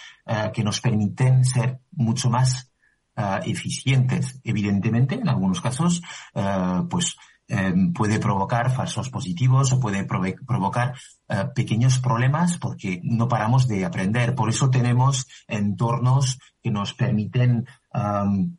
[0.53, 2.72] que nos permiten ser mucho más
[3.17, 4.39] uh, eficientes.
[4.43, 6.01] Evidentemente, en algunos casos,
[6.35, 7.15] uh, pues
[7.49, 10.95] eh, puede provocar falsos positivos o puede provocar
[11.27, 14.33] uh, pequeños problemas porque no paramos de aprender.
[14.33, 18.57] Por eso tenemos entornos que nos permiten um,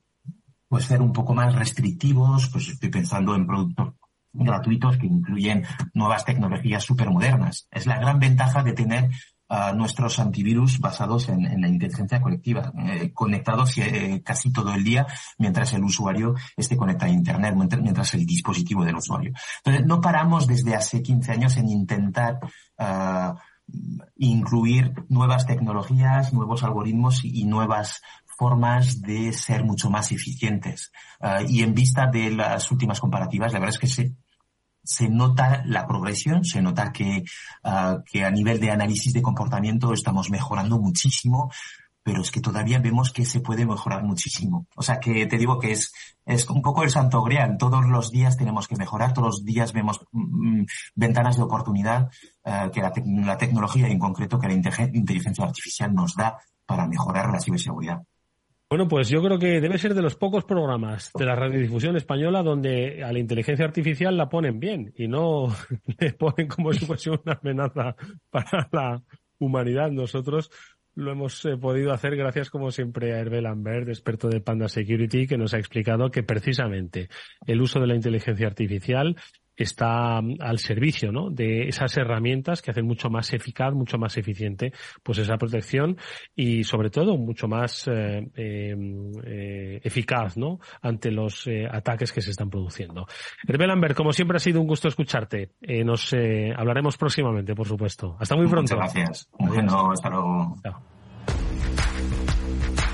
[0.68, 2.48] pues ser un poco más restrictivos.
[2.50, 3.94] Pues estoy pensando en productos
[4.34, 7.66] gratuitos que incluyen nuevas tecnologías supermodernas.
[7.70, 9.10] Es la gran ventaja de tener
[9.54, 15.06] a nuestros antivirus basados en, la inteligencia colectiva, eh, conectados eh, casi todo el día
[15.38, 19.32] mientras el usuario esté conectado a Internet, mientras el dispositivo del usuario.
[19.58, 22.40] Entonces, no paramos desde hace 15 años en intentar
[22.78, 23.34] uh,
[24.16, 28.02] incluir nuevas tecnologías, nuevos algoritmos y nuevas
[28.36, 30.90] formas de ser mucho más eficientes.
[31.20, 34.16] Uh, y en vista de las últimas comparativas, la verdad es que se,
[34.84, 37.24] se nota la progresión, se nota que,
[37.64, 41.50] uh, que a nivel de análisis de comportamiento estamos mejorando muchísimo,
[42.02, 44.66] pero es que todavía vemos que se puede mejorar muchísimo.
[44.76, 45.92] O sea que te digo que es,
[46.26, 47.56] es un poco el santo grial.
[47.58, 50.64] Todos los días tenemos que mejorar, todos los días vemos mm,
[50.94, 52.10] ventanas de oportunidad
[52.44, 52.92] uh, que la,
[53.24, 58.02] la tecnología, en concreto que la inteligencia artificial nos da para mejorar la ciberseguridad.
[58.70, 62.42] Bueno, pues yo creo que debe ser de los pocos programas de la radiodifusión española
[62.42, 65.48] donde a la inteligencia artificial la ponen bien y no
[66.00, 67.94] le ponen como si fuese una amenaza
[68.30, 69.02] para la
[69.38, 69.90] humanidad.
[69.90, 70.50] Nosotros
[70.94, 75.26] lo hemos eh, podido hacer gracias, como siempre, a Hervé Lambert, experto de Panda Security,
[75.26, 77.08] que nos ha explicado que precisamente
[77.46, 79.16] el uso de la inteligencia artificial
[79.56, 81.30] está mm, al servicio ¿no?
[81.30, 85.96] de esas herramientas que hacen mucho más eficaz, mucho más eficiente pues esa protección
[86.34, 90.58] y sobre todo mucho más eh, eh, eficaz ¿no?
[90.82, 93.06] ante los eh, ataques que se están produciendo.
[93.46, 95.52] Hervé Lambert, como siempre ha sido un gusto escucharte.
[95.60, 98.16] Eh, nos eh, hablaremos próximamente, por supuesto.
[98.18, 98.74] Hasta muy pronto.
[98.76, 99.28] Muchas gracias.
[99.38, 100.56] Bueno, hasta luego.
[100.62, 100.82] Chao.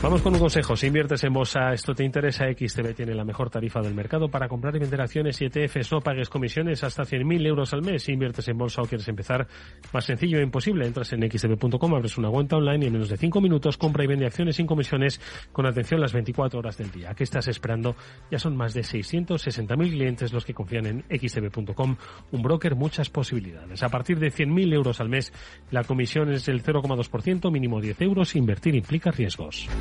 [0.03, 0.77] Vamos con un consejo.
[0.77, 4.49] Si inviertes en bolsa, esto te interesa, XTB tiene la mejor tarifa del mercado para
[4.49, 5.93] comprar y vender acciones y ETFs.
[5.93, 8.05] No pagues comisiones hasta 100.000 euros al mes.
[8.05, 9.47] Si inviertes en bolsa o quieres empezar,
[9.93, 10.87] más sencillo e imposible.
[10.87, 14.07] Entras en xtb.com, abres una cuenta online y en menos de 5 minutos compra y
[14.07, 15.21] vende acciones sin comisiones
[15.53, 17.13] con atención las 24 horas del día.
[17.13, 17.95] ¿Qué estás esperando?
[18.31, 21.97] Ya son más de 660.000 clientes los que confían en xtb.com.
[22.33, 23.83] Un broker, muchas posibilidades.
[23.83, 25.31] A partir de 100.000 euros al mes,
[25.71, 28.35] la comisión es del 0,2%, mínimo 10 euros.
[28.35, 29.69] Invertir implica riesgos.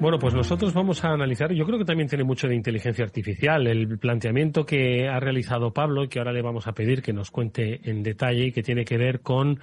[0.00, 3.66] Bueno, pues nosotros vamos a analizar, yo creo que también tiene mucho de inteligencia artificial,
[3.66, 7.32] el planteamiento que ha realizado Pablo y que ahora le vamos a pedir que nos
[7.32, 9.58] cuente en detalle y que tiene que ver con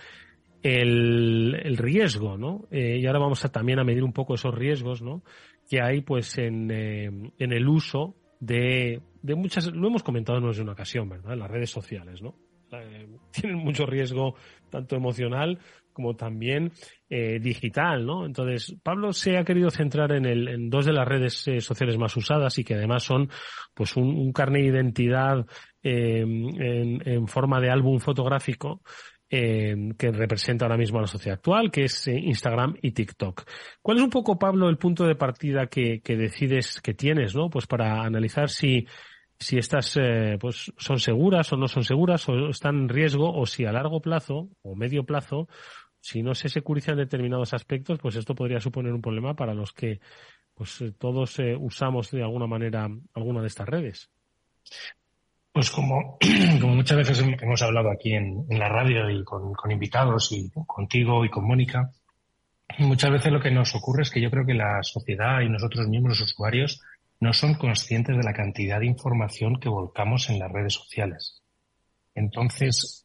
[0.62, 2.68] el, riesgo, ¿no?
[2.70, 5.24] Eh, y ahora vamos a también a medir un poco esos riesgos, ¿no?
[5.70, 10.46] Que hay pues en, eh, en el uso de, de muchas, lo hemos comentado en
[10.46, 11.32] más una ocasión, ¿verdad?
[11.32, 12.36] En las redes sociales, ¿no?
[12.74, 14.36] Eh, tienen mucho riesgo
[14.70, 15.60] tanto emocional
[15.96, 16.74] como también
[17.10, 18.26] eh, digital, ¿no?
[18.26, 21.98] Entonces, Pablo se ha querido centrar en, el, en dos de las redes eh, sociales
[21.98, 23.30] más usadas y que además son
[23.74, 25.46] pues un, un carne de identidad
[25.82, 28.82] eh, en, en, forma de álbum fotográfico
[29.30, 33.44] eh, que representa ahora mismo a la sociedad actual, que es eh, Instagram y TikTok.
[33.82, 37.50] ¿Cuál es un poco, Pablo, el punto de partida que, que decides que tienes, ¿no?
[37.50, 38.86] Pues para analizar si
[39.38, 43.46] si estas eh, pues son seguras o no son seguras o están en riesgo o
[43.46, 45.48] si a largo plazo o medio plazo
[46.06, 50.00] si no se securizan determinados aspectos pues esto podría suponer un problema para los que
[50.54, 54.12] pues eh, todos eh, usamos de alguna manera alguna de estas redes
[55.52, 56.20] pues como,
[56.62, 61.30] como muchas veces hemos hablado aquí en, la radio y con, invitados y contigo y
[61.30, 61.92] con Mónica,
[62.80, 65.88] muchas veces lo que nos ocurre es que yo creo que la sociedad y nosotros
[65.88, 66.82] mismos, los usuarios,
[67.22, 71.42] no son conscientes de la cantidad de información que volcamos en las redes sociales.
[72.14, 73.05] Entonces,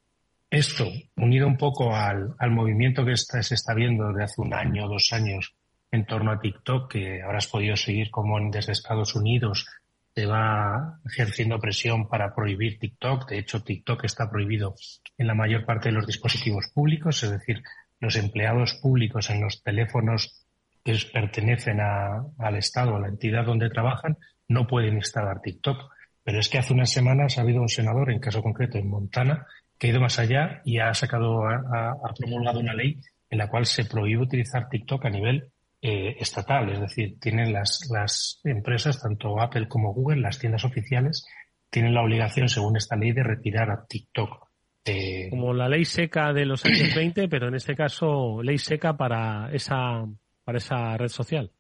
[0.50, 4.88] esto, unido un poco al, movimiento que está, se está viendo desde hace un año
[4.88, 5.54] dos años
[5.92, 9.66] en torno a TikTok, que habrás podido seguir como desde Estados Unidos
[10.14, 13.30] se va ejerciendo presión para prohibir TikTok.
[13.30, 14.74] De hecho, TikTok está prohibido
[15.16, 17.62] en la mayor parte de los dispositivos públicos, es decir,
[18.00, 20.44] los empleados públicos en los teléfonos
[20.84, 24.16] que pertenecen al Estado, a la entidad donde trabajan,
[24.48, 25.90] no pueden instalar TikTok.
[26.24, 29.46] Pero es que hace unas semanas ha habido un senador, en caso concreto en Montana,
[29.80, 33.00] que ha ido más allá y ha sacado, ha, ha promulgado una ley
[33.30, 35.50] en la cual se prohíbe utilizar TikTok a nivel
[35.80, 36.70] eh, estatal.
[36.70, 41.26] Es decir, tienen las, las empresas, tanto Apple como Google, las tiendas oficiales,
[41.70, 44.48] tienen la obligación, según esta ley, de retirar a TikTok.
[44.84, 45.28] Eh...
[45.30, 49.50] Como la ley seca de los años 20, pero en este caso ley seca para
[49.52, 50.04] esa
[50.44, 51.50] para esa red social.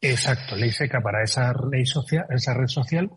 [0.00, 3.10] Exacto, ley seca para esa ley social, esa red social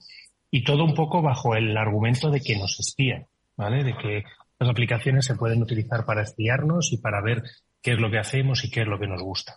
[0.51, 3.25] y todo un poco bajo el argumento de que nos espían,
[3.55, 3.83] ¿vale?
[3.83, 4.23] De que
[4.59, 7.43] las aplicaciones se pueden utilizar para espiarnos y para ver
[7.81, 9.55] qué es lo que hacemos y qué es lo que nos gusta.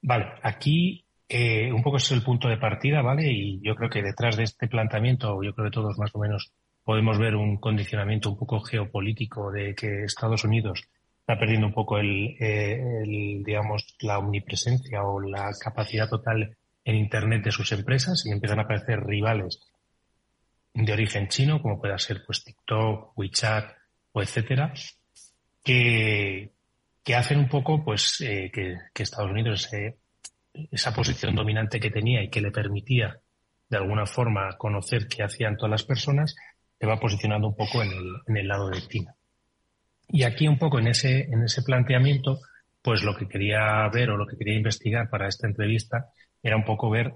[0.00, 3.30] Vale, aquí eh, un poco es el punto de partida, ¿vale?
[3.30, 6.52] Y yo creo que detrás de este planteamiento, yo creo que todos más o menos
[6.84, 10.82] podemos ver un condicionamiento un poco geopolítico de que Estados Unidos
[11.20, 16.96] está perdiendo un poco el, eh, el, digamos, la omnipresencia o la capacidad total en
[16.96, 19.60] Internet de sus empresas y empiezan a aparecer rivales
[20.74, 23.81] de origen chino, como pueda ser pues TikTok, WeChat
[24.12, 24.72] o etcétera,
[25.64, 26.50] que,
[27.04, 29.68] que hacen un poco pues eh, que, Estados Unidos
[30.70, 33.18] esa posición dominante que tenía y que le permitía
[33.68, 36.36] de alguna forma conocer qué hacían todas las personas,
[36.78, 39.14] se va posicionando un poco en el, en el lado de China.
[40.08, 42.40] Y aquí un poco en ese, en ese planteamiento,
[42.82, 46.10] pues lo que quería ver o lo que quería investigar para esta entrevista
[46.42, 47.14] era un poco ver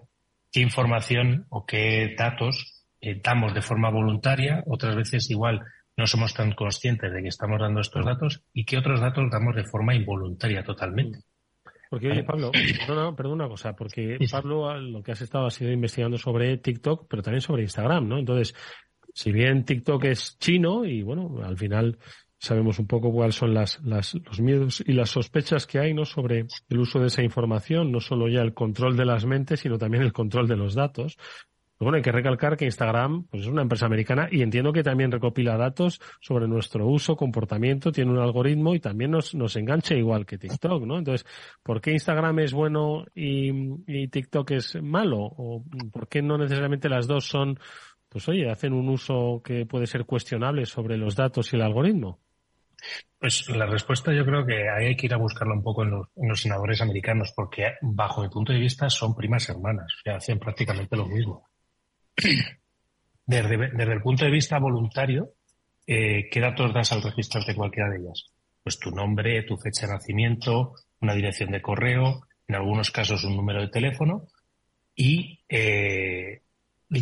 [0.51, 5.61] qué información o qué datos eh, damos de forma voluntaria, otras veces igual
[5.97, 9.57] no somos tan conscientes de que estamos dando estos datos y qué otros datos damos
[9.57, 11.21] de forma involuntaria totalmente.
[11.89, 12.51] Porque, oye, Pablo,
[12.87, 17.07] perdona, perdona una cosa, porque Pablo lo que has estado ha sido investigando sobre TikTok,
[17.09, 18.19] pero también sobre Instagram, ¿no?
[18.19, 18.55] Entonces,
[19.15, 21.99] si bien TikTok es chino y bueno, al final
[22.39, 26.05] sabemos un poco cuáles son las, las, los miedos y las sospechas que hay ¿no?
[26.05, 29.79] sobre el uso de esa información, no solo ya el control de las mentes, sino
[29.79, 31.17] también el control de los datos.
[31.79, 34.83] Pero bueno, hay que recalcar que Instagram pues, es una empresa americana y entiendo que
[34.83, 39.95] también recopila datos sobre nuestro uso, comportamiento, tiene un algoritmo y también nos, nos engancha
[39.95, 40.99] igual que TikTok, ¿no?
[40.99, 41.27] Entonces,
[41.63, 45.19] ¿por qué Instagram es bueno y, TikTok es malo?
[45.19, 47.59] ¿O por qué no necesariamente las dos son
[48.09, 52.21] pues oye, hacen un uso que puede ser cuestionable sobre los datos y el algoritmo?
[53.19, 56.41] Pues la respuesta yo creo que hay que ir a buscarla un poco en los,
[56.41, 60.97] senadores americanos, porque bajo mi punto de vista son primas hermanas, o sea, hacen prácticamente
[60.97, 61.49] lo mismo.
[63.27, 65.33] Desde, el punto de vista voluntario,
[65.87, 68.27] eh, ¿qué datos das al registro de cualquiera de ellas?
[68.63, 73.37] Pues tu nombre, tu fecha de nacimiento, una dirección de correo, en algunos casos un
[73.37, 74.29] número de teléfono
[74.95, 76.43] y eh,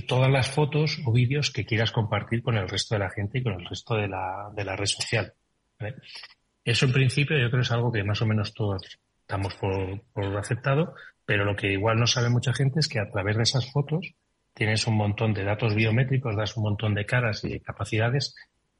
[0.09, 3.43] todas las fotos o vídeos que quieras compartir con el resto de la gente y
[3.43, 5.33] con el resto de la, de la red social.
[6.65, 8.83] Eso en principio yo creo que es algo que más o menos todos
[9.21, 10.95] estamos por, por aceptado,
[11.27, 14.15] pero lo que igual no sabe mucha gente es que a través de esas fotos
[14.55, 18.35] tienes un montón de datos biométricos, das un montón de caras y de capacidades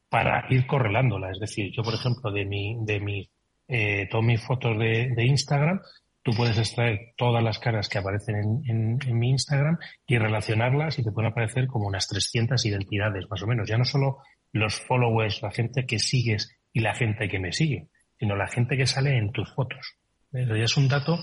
[0.09, 1.31] para ir correlándola.
[1.31, 3.29] Es decir, yo, por ejemplo, de mi, de mi,
[3.69, 5.81] eh, todas mis fotos de, de Instagram,
[6.25, 11.13] tú puedes extraer todas las caras que aparecen en, mi Instagram y relacionarlas y te
[11.13, 13.69] pueden aparecer como unas 300 identidades, más o menos.
[13.69, 14.19] Ya no solo
[14.51, 18.77] los followers, la gente que sigues y la gente que me sigue, sino la gente
[18.77, 19.97] que sale en tus fotos.
[20.33, 21.19] Eso ya es un dato,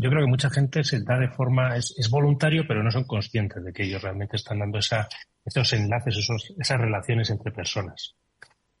[0.00, 3.64] yo creo que mucha gente se da de forma, es, voluntario, pero no son conscientes
[3.64, 5.08] de que ellos realmente están dando esa,
[5.44, 8.14] esos enlaces, esos, esas relaciones entre personas.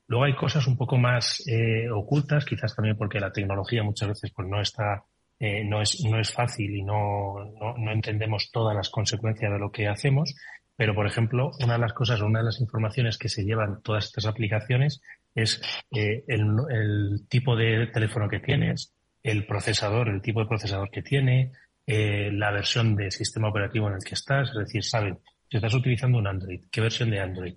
[0.06, 4.32] Luego hay cosas un poco más eh, ocultas, quizás también porque la tecnología muchas veces
[4.34, 5.04] pues no está
[5.40, 9.58] eh, no, es, no es fácil y no, no, no, entendemos todas las consecuencias de
[9.58, 10.34] lo que hacemos,
[10.76, 14.06] pero por ejemplo, una de las cosas, una de las informaciones que se llevan todas
[14.06, 15.00] estas aplicaciones
[15.34, 15.60] es
[15.92, 18.92] eh, el, el, tipo de teléfono que tienes,
[19.30, 21.52] el procesador, el tipo de procesador que tiene,
[21.86, 25.18] eh, la versión de sistema operativo en el que estás, es decir, saben
[25.50, 27.54] si estás utilizando un Android, qué versión de Android,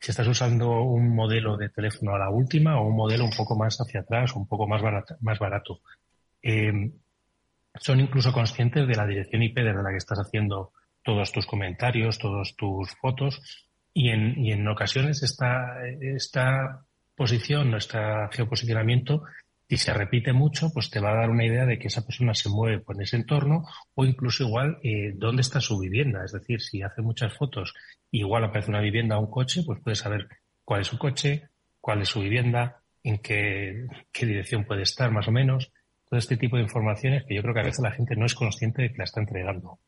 [0.00, 3.56] si estás usando un modelo de teléfono a la última o un modelo un poco
[3.56, 5.16] más hacia atrás un poco más barato.
[5.20, 5.80] Más barato.
[6.42, 6.92] Eh,
[7.78, 12.18] son incluso conscientes de la dirección IP desde la que estás haciendo todos tus comentarios,
[12.18, 17.98] todas tus fotos, y en, y en ocasiones esta, esta posición, este
[18.32, 19.22] geoposicionamiento,
[19.68, 22.34] si se repite mucho, pues te va a dar una idea de que esa persona
[22.34, 23.64] se mueve por ese entorno
[23.94, 26.24] o incluso igual eh, dónde está su vivienda.
[26.24, 27.74] Es decir, si hace muchas fotos,
[28.10, 30.28] igual aparece una vivienda o un coche, pues puedes saber
[30.64, 31.48] cuál es su coche,
[31.80, 35.72] cuál es su vivienda, en qué, qué dirección puede estar más o menos
[36.08, 38.34] todo este tipo de informaciones que yo creo que a veces la gente no es
[38.34, 39.78] consciente de que la está entregando.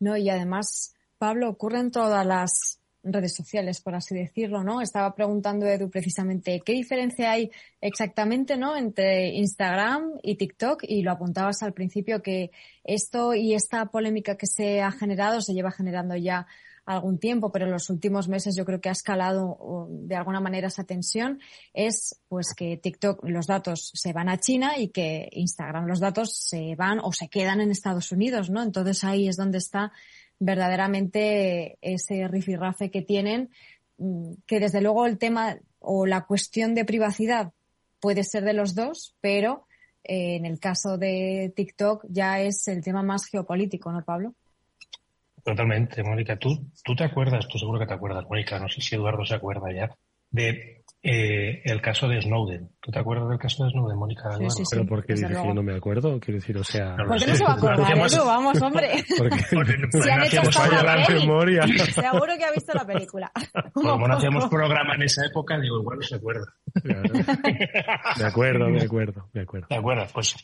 [0.00, 2.80] No, y además, Pablo, ocurre en todas las
[3.12, 4.80] redes sociales, por así decirlo, ¿no?
[4.80, 7.50] Estaba preguntando Edu precisamente qué diferencia hay
[7.80, 8.76] exactamente, ¿no?
[8.76, 12.50] Entre Instagram y TikTok y lo apuntabas al principio que
[12.84, 16.46] esto y esta polémica que se ha generado se lleva generando ya
[16.88, 20.68] algún tiempo, pero en los últimos meses yo creo que ha escalado de alguna manera
[20.68, 21.38] esa tensión,
[21.74, 26.34] es pues que TikTok los datos se van a China y que Instagram los datos
[26.34, 28.62] se van o se quedan en Estados Unidos, ¿no?
[28.62, 29.92] Entonces ahí es donde está
[30.38, 33.50] verdaderamente ese rifirrafe que tienen,
[33.98, 37.52] mm, que desde luego el tema o la cuestión de privacidad
[38.00, 39.66] puede ser de los dos, pero
[40.04, 44.34] eh, en el caso de TikTok ya es el tema más geopolítico, ¿no, Pablo?
[45.44, 46.36] Totalmente, Mónica.
[46.36, 49.34] ¿Tú, tú te acuerdas, tú seguro que te acuerdas, Mónica, no sé si Eduardo se
[49.34, 49.96] acuerda ya,
[50.30, 50.77] de
[51.10, 52.68] eh, el caso de Snowden.
[52.80, 54.30] ¿Tú te acuerdas del caso de Snowden, Mónica?
[54.32, 56.96] Sí, sí, sí, Pero porque dije yo no me acuerdo, quiero decir, o sea...
[56.96, 58.24] ¿Por qué no se va a acordar, Edu?
[58.26, 58.88] Vamos, hombre.
[59.18, 61.62] Porque, si han hecho hasta la memoria.
[61.62, 63.32] Seguro que ha visto la película.
[63.72, 66.46] Como no hacíamos programa en esa época, digo, igual no se acuerda.
[66.84, 69.66] De acuerdo, de acuerdo, de acuerdo.
[69.70, 70.34] De acuerdo, pues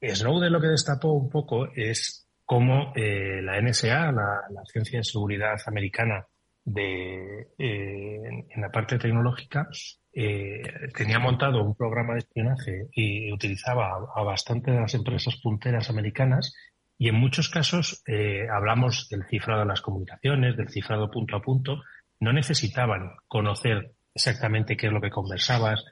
[0.00, 5.56] Snowden lo que destapó un poco es cómo eh, la NSA, la, Agencia de Seguridad
[5.66, 6.26] Americana
[6.72, 9.68] de, eh, en la parte tecnológica,
[10.12, 10.62] eh,
[10.96, 15.90] tenía montado un programa de espionaje y utilizaba a, a bastante de las empresas punteras
[15.90, 16.54] americanas
[16.98, 18.02] y en muchos casos
[18.50, 21.80] hablamos del cifrado de las comunicaciones, del cifrado punto a punto.
[22.18, 25.84] No necesitaban conocer exactamente qué es lo que conversabas.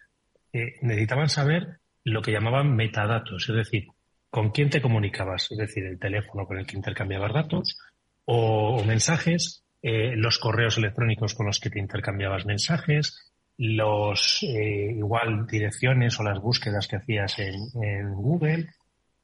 [0.53, 3.87] necesitaban saber lo que llamaban metadatos, es decir,
[4.31, 7.79] con quién te comunicabas, es decir, el teléfono con el que intercambiabas datos
[8.27, 15.47] o, mensajes, eh, los correos electrónicos con los que te intercambiabas mensajes, los eh, igual
[15.47, 18.71] direcciones o las búsquedas que hacías en, Google,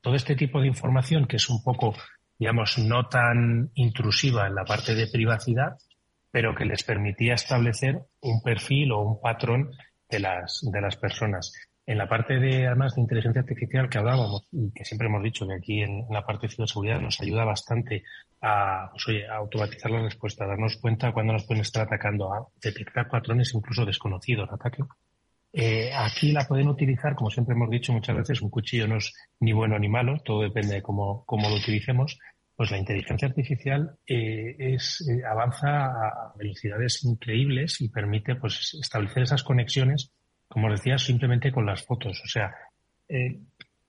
[0.00, 1.96] todo este tipo de información que es un poco,
[2.38, 5.78] digamos, no tan intrusiva en la parte de privacidad,
[6.30, 9.72] pero que les permitía establecer un perfil o un patrón
[10.08, 11.52] de las, de las personas
[11.84, 15.46] en la parte de, además, de inteligencia artificial que hablábamos y que siempre hemos dicho
[15.46, 18.04] que aquí en, la parte de ciberseguridad nos ayuda bastante
[18.40, 22.46] a, pues, a automatizar la respuesta, a darnos cuenta cuando nos pueden estar atacando, a
[22.62, 24.82] detectar patrones incluso desconocidos de ataque.
[25.54, 29.12] Eh, aquí la pueden utilizar, como siempre hemos dicho muchas veces, un cuchillo no es
[29.40, 32.18] ni bueno ni malo, todo depende de cómo, cómo lo utilicemos.
[32.54, 39.24] Pues la inteligencia artificial eh, es, eh, avanza a velocidades increíbles y permite pues, establecer
[39.24, 40.12] esas conexiones
[40.52, 42.20] como decía, simplemente con las fotos.
[42.22, 42.54] O sea,
[43.08, 43.38] eh,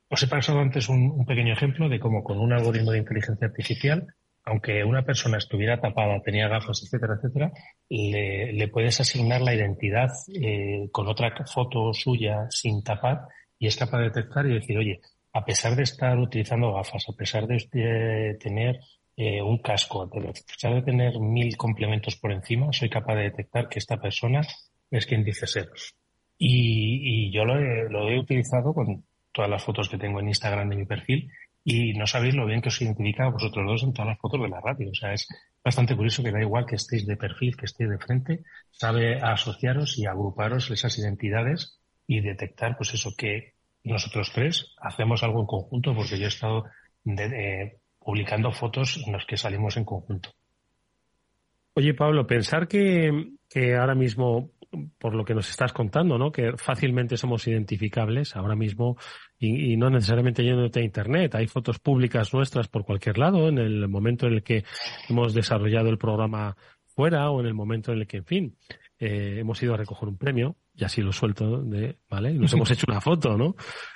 [0.08, 4.08] os he pasado antes un, pequeño ejemplo de cómo con un algoritmo de inteligencia artificial,
[4.46, 7.52] aunque una persona estuviera tapada, tenía gafas, etcétera, etcétera,
[7.90, 13.28] le, puedes asignar la identidad eh, con otra foto suya sin tapar
[13.60, 15.02] y es capaz de detectar y decir, oye,
[15.34, 18.80] a pesar de estar utilizando gafas, a pesar de, tener
[19.18, 23.68] eh, un casco, a pesar de tener mil complementos por encima, soy capaz de detectar
[23.68, 24.48] que esta persona
[24.92, 25.70] es quien dice ser.
[26.38, 30.70] Y, yo lo he, lo he utilizado con todas las fotos que tengo en Instagram
[30.70, 31.30] de mi perfil
[31.66, 34.42] y no sabéis lo bien que os identifica a vosotros dos en todas las fotos
[34.42, 34.90] de la radio.
[34.92, 35.28] O sea, es
[35.64, 39.98] bastante curioso que da igual que estéis de perfil, que estéis de frente, sabe asociaros
[39.98, 43.54] y agruparos esas identidades y detectar, pues eso, que
[43.84, 46.66] nosotros tres hacemos algo en conjunto, porque yo he estado
[48.00, 50.32] publicando fotos en las que salimos en conjunto.
[51.76, 54.52] Oye, Pablo, pensar que, que ahora mismo
[54.98, 56.32] por lo que nos estás contando, ¿no?
[56.32, 58.98] Que fácilmente somos identificables ahora mismo
[59.40, 61.36] y, no necesariamente yéndote a Internet.
[61.36, 64.64] Hay fotos públicas nuestras por cualquier lado en el momento en el que
[65.10, 66.56] hemos desarrollado el programa
[66.86, 68.58] fuera o en el momento en el que, en fin,
[69.00, 72.32] eh, hemos ido a recoger un premio y así lo suelto, de, ¿vale?
[72.32, 73.56] Y nos hemos hecho una foto, ¿no?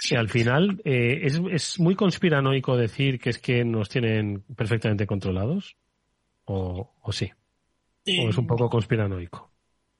[0.10, 5.08] Y al final eh, es, es muy conspiranoico decir que es que nos tienen perfectamente
[5.08, 5.78] controlados
[6.46, 7.32] o, o sí.
[8.08, 9.52] O es un poco conspiranoico.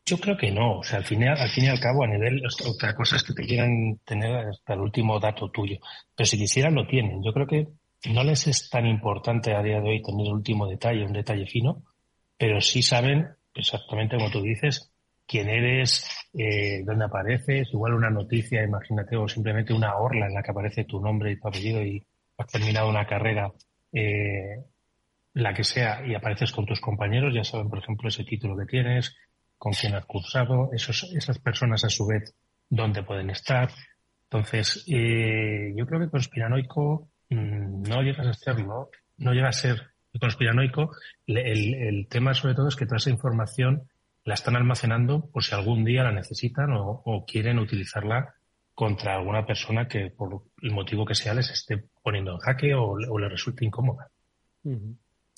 [0.08, 0.80] Yo creo que no.
[0.80, 3.24] O sea, al fin, y, al fin y al cabo, a nivel, otra cosa es
[3.24, 5.80] que te quieran tener hasta el último dato tuyo.
[6.16, 7.22] Pero si quisieran, lo tienen.
[7.22, 7.68] Yo creo que
[8.14, 11.46] no les es tan importante a día de hoy tener el último detalle, un detalle
[11.46, 11.84] fino,
[12.38, 14.94] pero sí saben exactamente como tú dices,
[15.26, 20.42] quién eres, eh, dónde apareces, igual una noticia, imagínate, o simplemente una orla en la
[20.42, 22.06] que aparece tu nombre y tu apellido y
[22.38, 23.52] has terminado una carrera,
[23.92, 24.64] eh,
[25.34, 28.66] la que sea, y apareces con tus compañeros, ya saben, por ejemplo, ese título que
[28.66, 29.18] tienes,
[29.58, 32.34] con quién has cursado, esos, esas personas a su vez
[32.70, 33.70] dónde pueden estar.
[34.30, 39.82] Entonces, eh, yo creo que conspiranoico mm, no llega a serlo, no llega a ser
[40.20, 40.92] conspiranoico.
[41.26, 41.38] El,
[41.76, 43.84] el, tema sobre todo es que toda esa información
[44.26, 48.34] la están almacenando por si algún día la necesitan o, quieren utilizarla
[48.74, 52.92] contra alguna persona que por el motivo que sea les esté poniendo en jaque o,
[52.92, 54.10] o le resulte incómoda.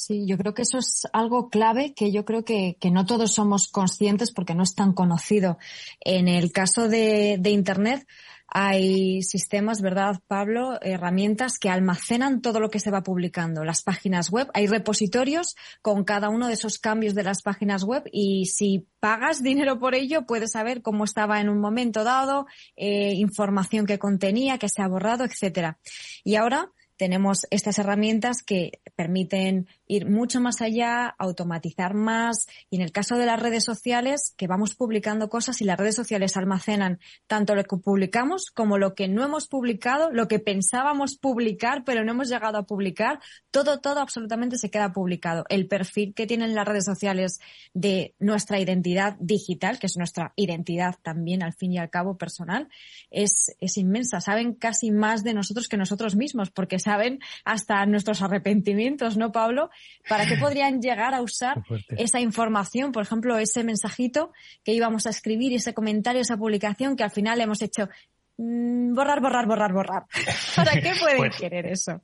[0.02, 3.34] Sí, yo creo que eso es algo clave que yo creo que, que no todos
[3.34, 5.58] somos conscientes porque no es tan conocido.
[6.00, 8.08] En el caso de, de Internet,
[8.48, 10.80] hay sistemas, ¿verdad, Pablo?
[10.82, 13.66] Herramientas que almacenan todo lo que se va publicando.
[13.66, 18.04] Las páginas web, hay repositorios con cada uno de esos cambios de las páginas web
[18.10, 22.46] y si pagas dinero por ello, puedes saber cómo estaba en un momento dado,
[22.78, 25.78] eh, información que contenía, que se ha borrado, etcétera.
[26.24, 32.84] Y ahora tenemos estas herramientas que permiten ir mucho más allá, automatizar más y en
[32.84, 37.00] el caso de las redes sociales que vamos publicando cosas y las redes sociales almacenan
[37.28, 42.06] tanto lo que publicamos como lo que no hemos publicado, lo que pensábamos publicar pero
[42.06, 43.20] no hemos llegado a publicar,
[43.50, 45.44] todo, todo absolutamente se queda publicado.
[45.50, 47.40] El perfil que tienen las redes sociales
[47.74, 52.70] de nuestra identidad digital, que es nuestra identidad también al fin y al cabo personal,
[53.10, 54.22] es, es inmensa.
[54.22, 59.72] Saben casi más de nosotros que nosotros mismos porque saben hasta nuestros arrepentimientos, ¿no, Pablo?
[60.08, 61.64] ¿Para qué podrían llegar a usar
[61.98, 62.92] esa información?
[62.92, 64.32] Por ejemplo, ese mensajito
[64.64, 67.90] que íbamos a escribir, ese comentario, esa publicación que al final hemos hecho
[68.38, 70.04] mm, borrar, borrar, borrar, borrar.
[70.56, 72.02] ¿Para qué pueden pues querer eso?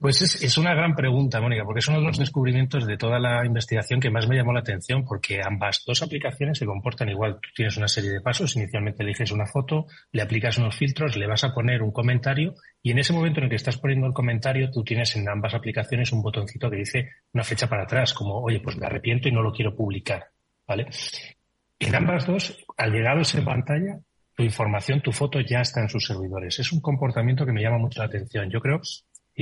[0.00, 3.44] Pues es, una gran pregunta, Mónica, porque es uno de los descubrimientos de toda la
[3.44, 7.38] investigación que más me llamó la atención, porque ambas dos aplicaciones se comportan igual.
[7.40, 11.26] Tú tienes una serie de pasos, inicialmente eliges una foto, le aplicas unos filtros, le
[11.26, 14.12] vas a poner un comentario y en ese momento en el que estás poniendo el
[14.12, 18.40] comentario, tú tienes en ambas aplicaciones un botoncito que dice una fecha para atrás, como,
[18.40, 20.26] oye, pues me arrepiento y no lo quiero publicar,
[20.66, 20.86] ¿vale?
[21.78, 23.98] En ambas dos, al llegar a esa pantalla,
[24.34, 26.58] tu información, tu foto ya está en sus servidores.
[26.60, 28.48] Es un comportamiento que me llama mucho la atención.
[28.50, 28.80] Yo creo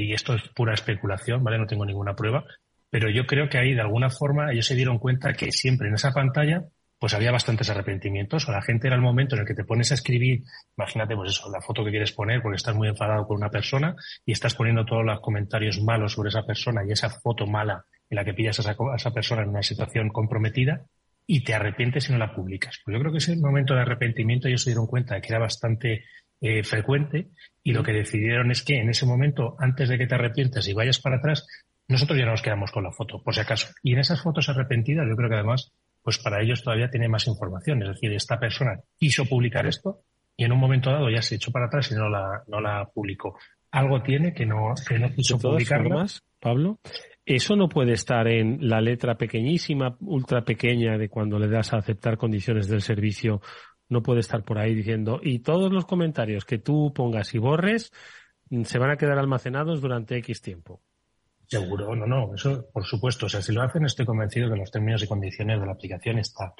[0.03, 1.59] y esto es pura especulación, ¿vale?
[1.59, 2.45] No tengo ninguna prueba,
[2.91, 5.95] pero yo creo que ahí de alguna forma ellos se dieron cuenta que siempre en
[5.95, 6.65] esa pantalla
[6.99, 9.91] pues había bastantes arrepentimientos o la gente era el momento en el que te pones
[9.91, 10.45] a escribir,
[10.77, 13.95] imagínate pues eso, la foto que quieres poner porque estás muy enfadado con una persona
[14.25, 18.17] y estás poniendo todos los comentarios malos sobre esa persona y esa foto mala en
[18.17, 20.87] la que pillas a esa, a esa persona en una situación comprometida
[21.27, 22.81] y te arrepientes y no la publicas.
[22.85, 25.39] Pues yo creo que ese momento de arrepentimiento ellos se dieron cuenta de que era
[25.39, 26.05] bastante
[26.41, 27.31] eh, frecuente
[27.63, 30.73] y lo que decidieron es que en ese momento, antes de que te arrepientas y
[30.73, 31.47] vayas para atrás,
[31.89, 33.69] nosotros ya nos quedamos con la foto, por si acaso.
[33.83, 35.73] Y en esas fotos arrepentidas, yo creo que además,
[36.03, 37.83] pues para ellos todavía tiene más información.
[37.83, 40.01] Es decir, esta persona quiso publicar esto
[40.37, 42.89] y en un momento dado ya se echó para atrás y no la, no la
[42.93, 43.39] publicó.
[43.71, 46.79] Algo tiene que no, que no quiso publicar más Pablo,
[47.25, 51.79] eso no puede estar en la letra pequeñísima, ultra pequeña de cuando le das a
[51.79, 53.41] aceptar condiciones del servicio
[53.89, 57.93] no puede estar por ahí diciendo y todos los comentarios que tú pongas y borres
[58.51, 60.81] mm, se van a quedar almacenados durante X tiempo.
[61.47, 63.27] Seguro, no, no, eso por supuesto.
[63.27, 66.19] O sea, si lo hacen, estoy convencido que los términos y condiciones de la aplicación
[66.19, 66.51] están.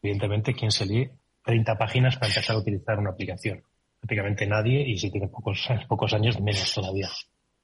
[0.00, 1.10] Evidentemente, quien se lee
[1.46, 3.62] 30 páginas para empezar a utilizar una aplicación?
[4.00, 7.08] Prácticamente nadie, y si tiene pocos, pocos años, menos todavía.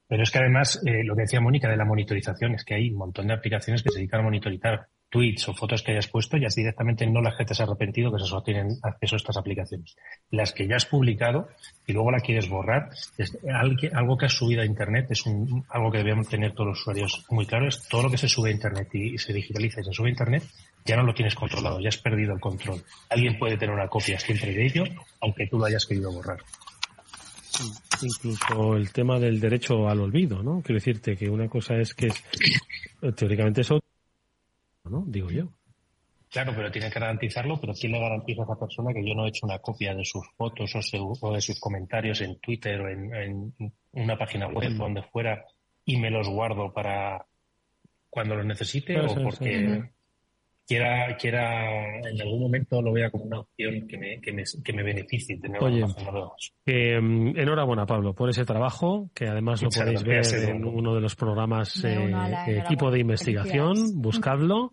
[0.07, 2.89] Pero es que además, eh, lo que decía Mónica de la monitorización, es que hay
[2.89, 6.37] un montón de aplicaciones que se dedican a monitorizar tweets o fotos que hayas puesto,
[6.37, 9.95] ya directamente no las que te has arrepentido, que eso tienen acceso a estas aplicaciones.
[10.31, 11.49] Las que ya has publicado
[11.85, 12.89] y luego la quieres borrar,
[13.19, 13.37] es
[13.93, 17.25] algo que has subido a Internet, es un, algo que debemos tener todos los usuarios
[17.29, 19.93] muy claro, es todo lo que se sube a Internet y, se digitaliza y se
[19.93, 20.43] sube a Internet,
[20.83, 22.81] ya no lo tienes controlado, ya has perdido el control.
[23.11, 24.83] Alguien puede tener una copia siempre de ello,
[25.21, 26.39] aunque tú lo hayas querido borrar.
[28.01, 30.63] Incluso el tema del derecho al olvido, ¿no?
[30.63, 32.11] Quiero decirte que una cosa es que
[33.15, 33.79] teóricamente eso
[34.89, 35.03] ¿no?
[35.07, 35.49] Digo yo.
[36.29, 39.25] Claro, pero tiene que garantizarlo, pero ¿quién le garantiza a esa persona que yo no
[39.25, 40.73] he hecho una copia de sus fotos
[41.21, 43.53] o, de sus comentarios en Twitter o en,
[43.91, 45.45] una página web o donde fuera
[45.85, 47.23] y me los guardo para
[48.09, 49.92] cuando los necesite o porque
[50.67, 54.73] quiera, quiera en algún momento lo vea como una opción que me, que me, que
[54.73, 55.85] me beneficie tener Oye,
[56.65, 61.15] eh, enhorabuena Pablo por ese trabajo que además lo podéis ver en uno de los
[61.15, 62.11] programas eh,
[62.65, 64.01] equipo de investigación.
[64.01, 64.71] Buscadlo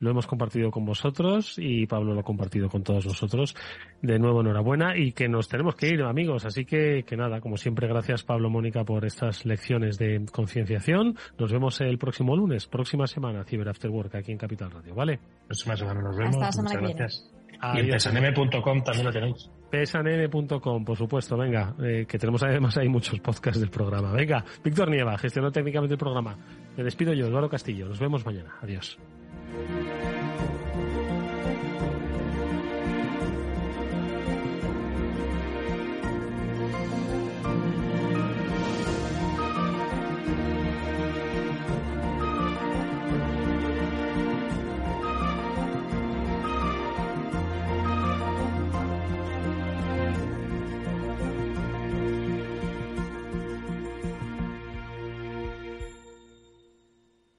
[0.00, 3.54] lo hemos compartido con vosotros y Pablo lo ha compartido con todos nosotros.
[4.02, 6.44] De nuevo, enhorabuena y que nos tenemos que ir, amigos.
[6.44, 11.16] Así que, que nada, como siempre, gracias Pablo, Mónica, por estas lecciones de concienciación.
[11.38, 15.18] Nos vemos el próximo lunes, próxima semana, Cyber After Work, aquí en Capital Radio, ¿vale?
[15.46, 16.36] Próxima semana nos vemos.
[16.42, 17.30] Hasta Muchas gracias.
[17.74, 19.50] Y en pesanm.com también lo tenéis.
[19.70, 24.12] pesanm.com, por supuesto, venga, eh, que tenemos además ahí muchos podcasts del programa.
[24.12, 26.36] Venga, Víctor Nieva, gestionó técnicamente el programa.
[26.76, 27.88] Me despido yo, Eduardo Castillo.
[27.88, 28.56] Nos vemos mañana.
[28.60, 28.98] Adiós.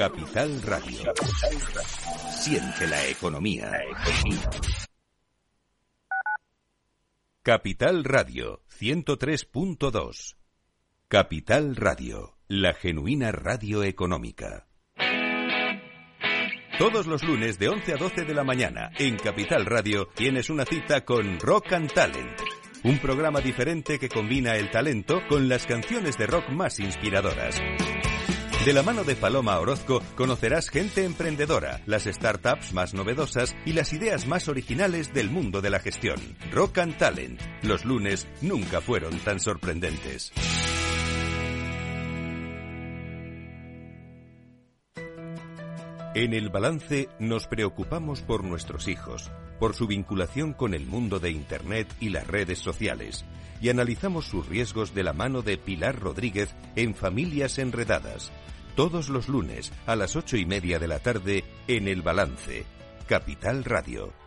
[0.00, 1.12] Capital Radio.
[2.30, 3.70] Siente la economía.
[7.42, 10.36] Capital Radio 103.2.
[11.06, 14.66] Capital Radio, la genuina radio económica.
[16.78, 20.64] Todos los lunes de 11 a 12 de la mañana en Capital Radio tienes una
[20.64, 22.40] cita con Rock and Talent.
[22.84, 27.60] Un programa diferente que combina el talento con las canciones de rock más inspiradoras.
[28.64, 33.94] De la mano de Paloma Orozco conocerás gente emprendedora, las startups más novedosas y las
[33.94, 36.20] ideas más originales del mundo de la gestión.
[36.52, 37.40] Rock and Talent.
[37.62, 40.30] Los lunes nunca fueron tan sorprendentes.
[46.14, 51.30] En el balance nos preocupamos por nuestros hijos, por su vinculación con el mundo de
[51.30, 53.24] Internet y las redes sociales,
[53.62, 58.32] y analizamos sus riesgos de la mano de Pilar Rodríguez en Familias Enredadas,
[58.70, 62.64] todos los lunes a las ocho y media de la tarde en El Balance,
[63.06, 64.19] Capital Radio.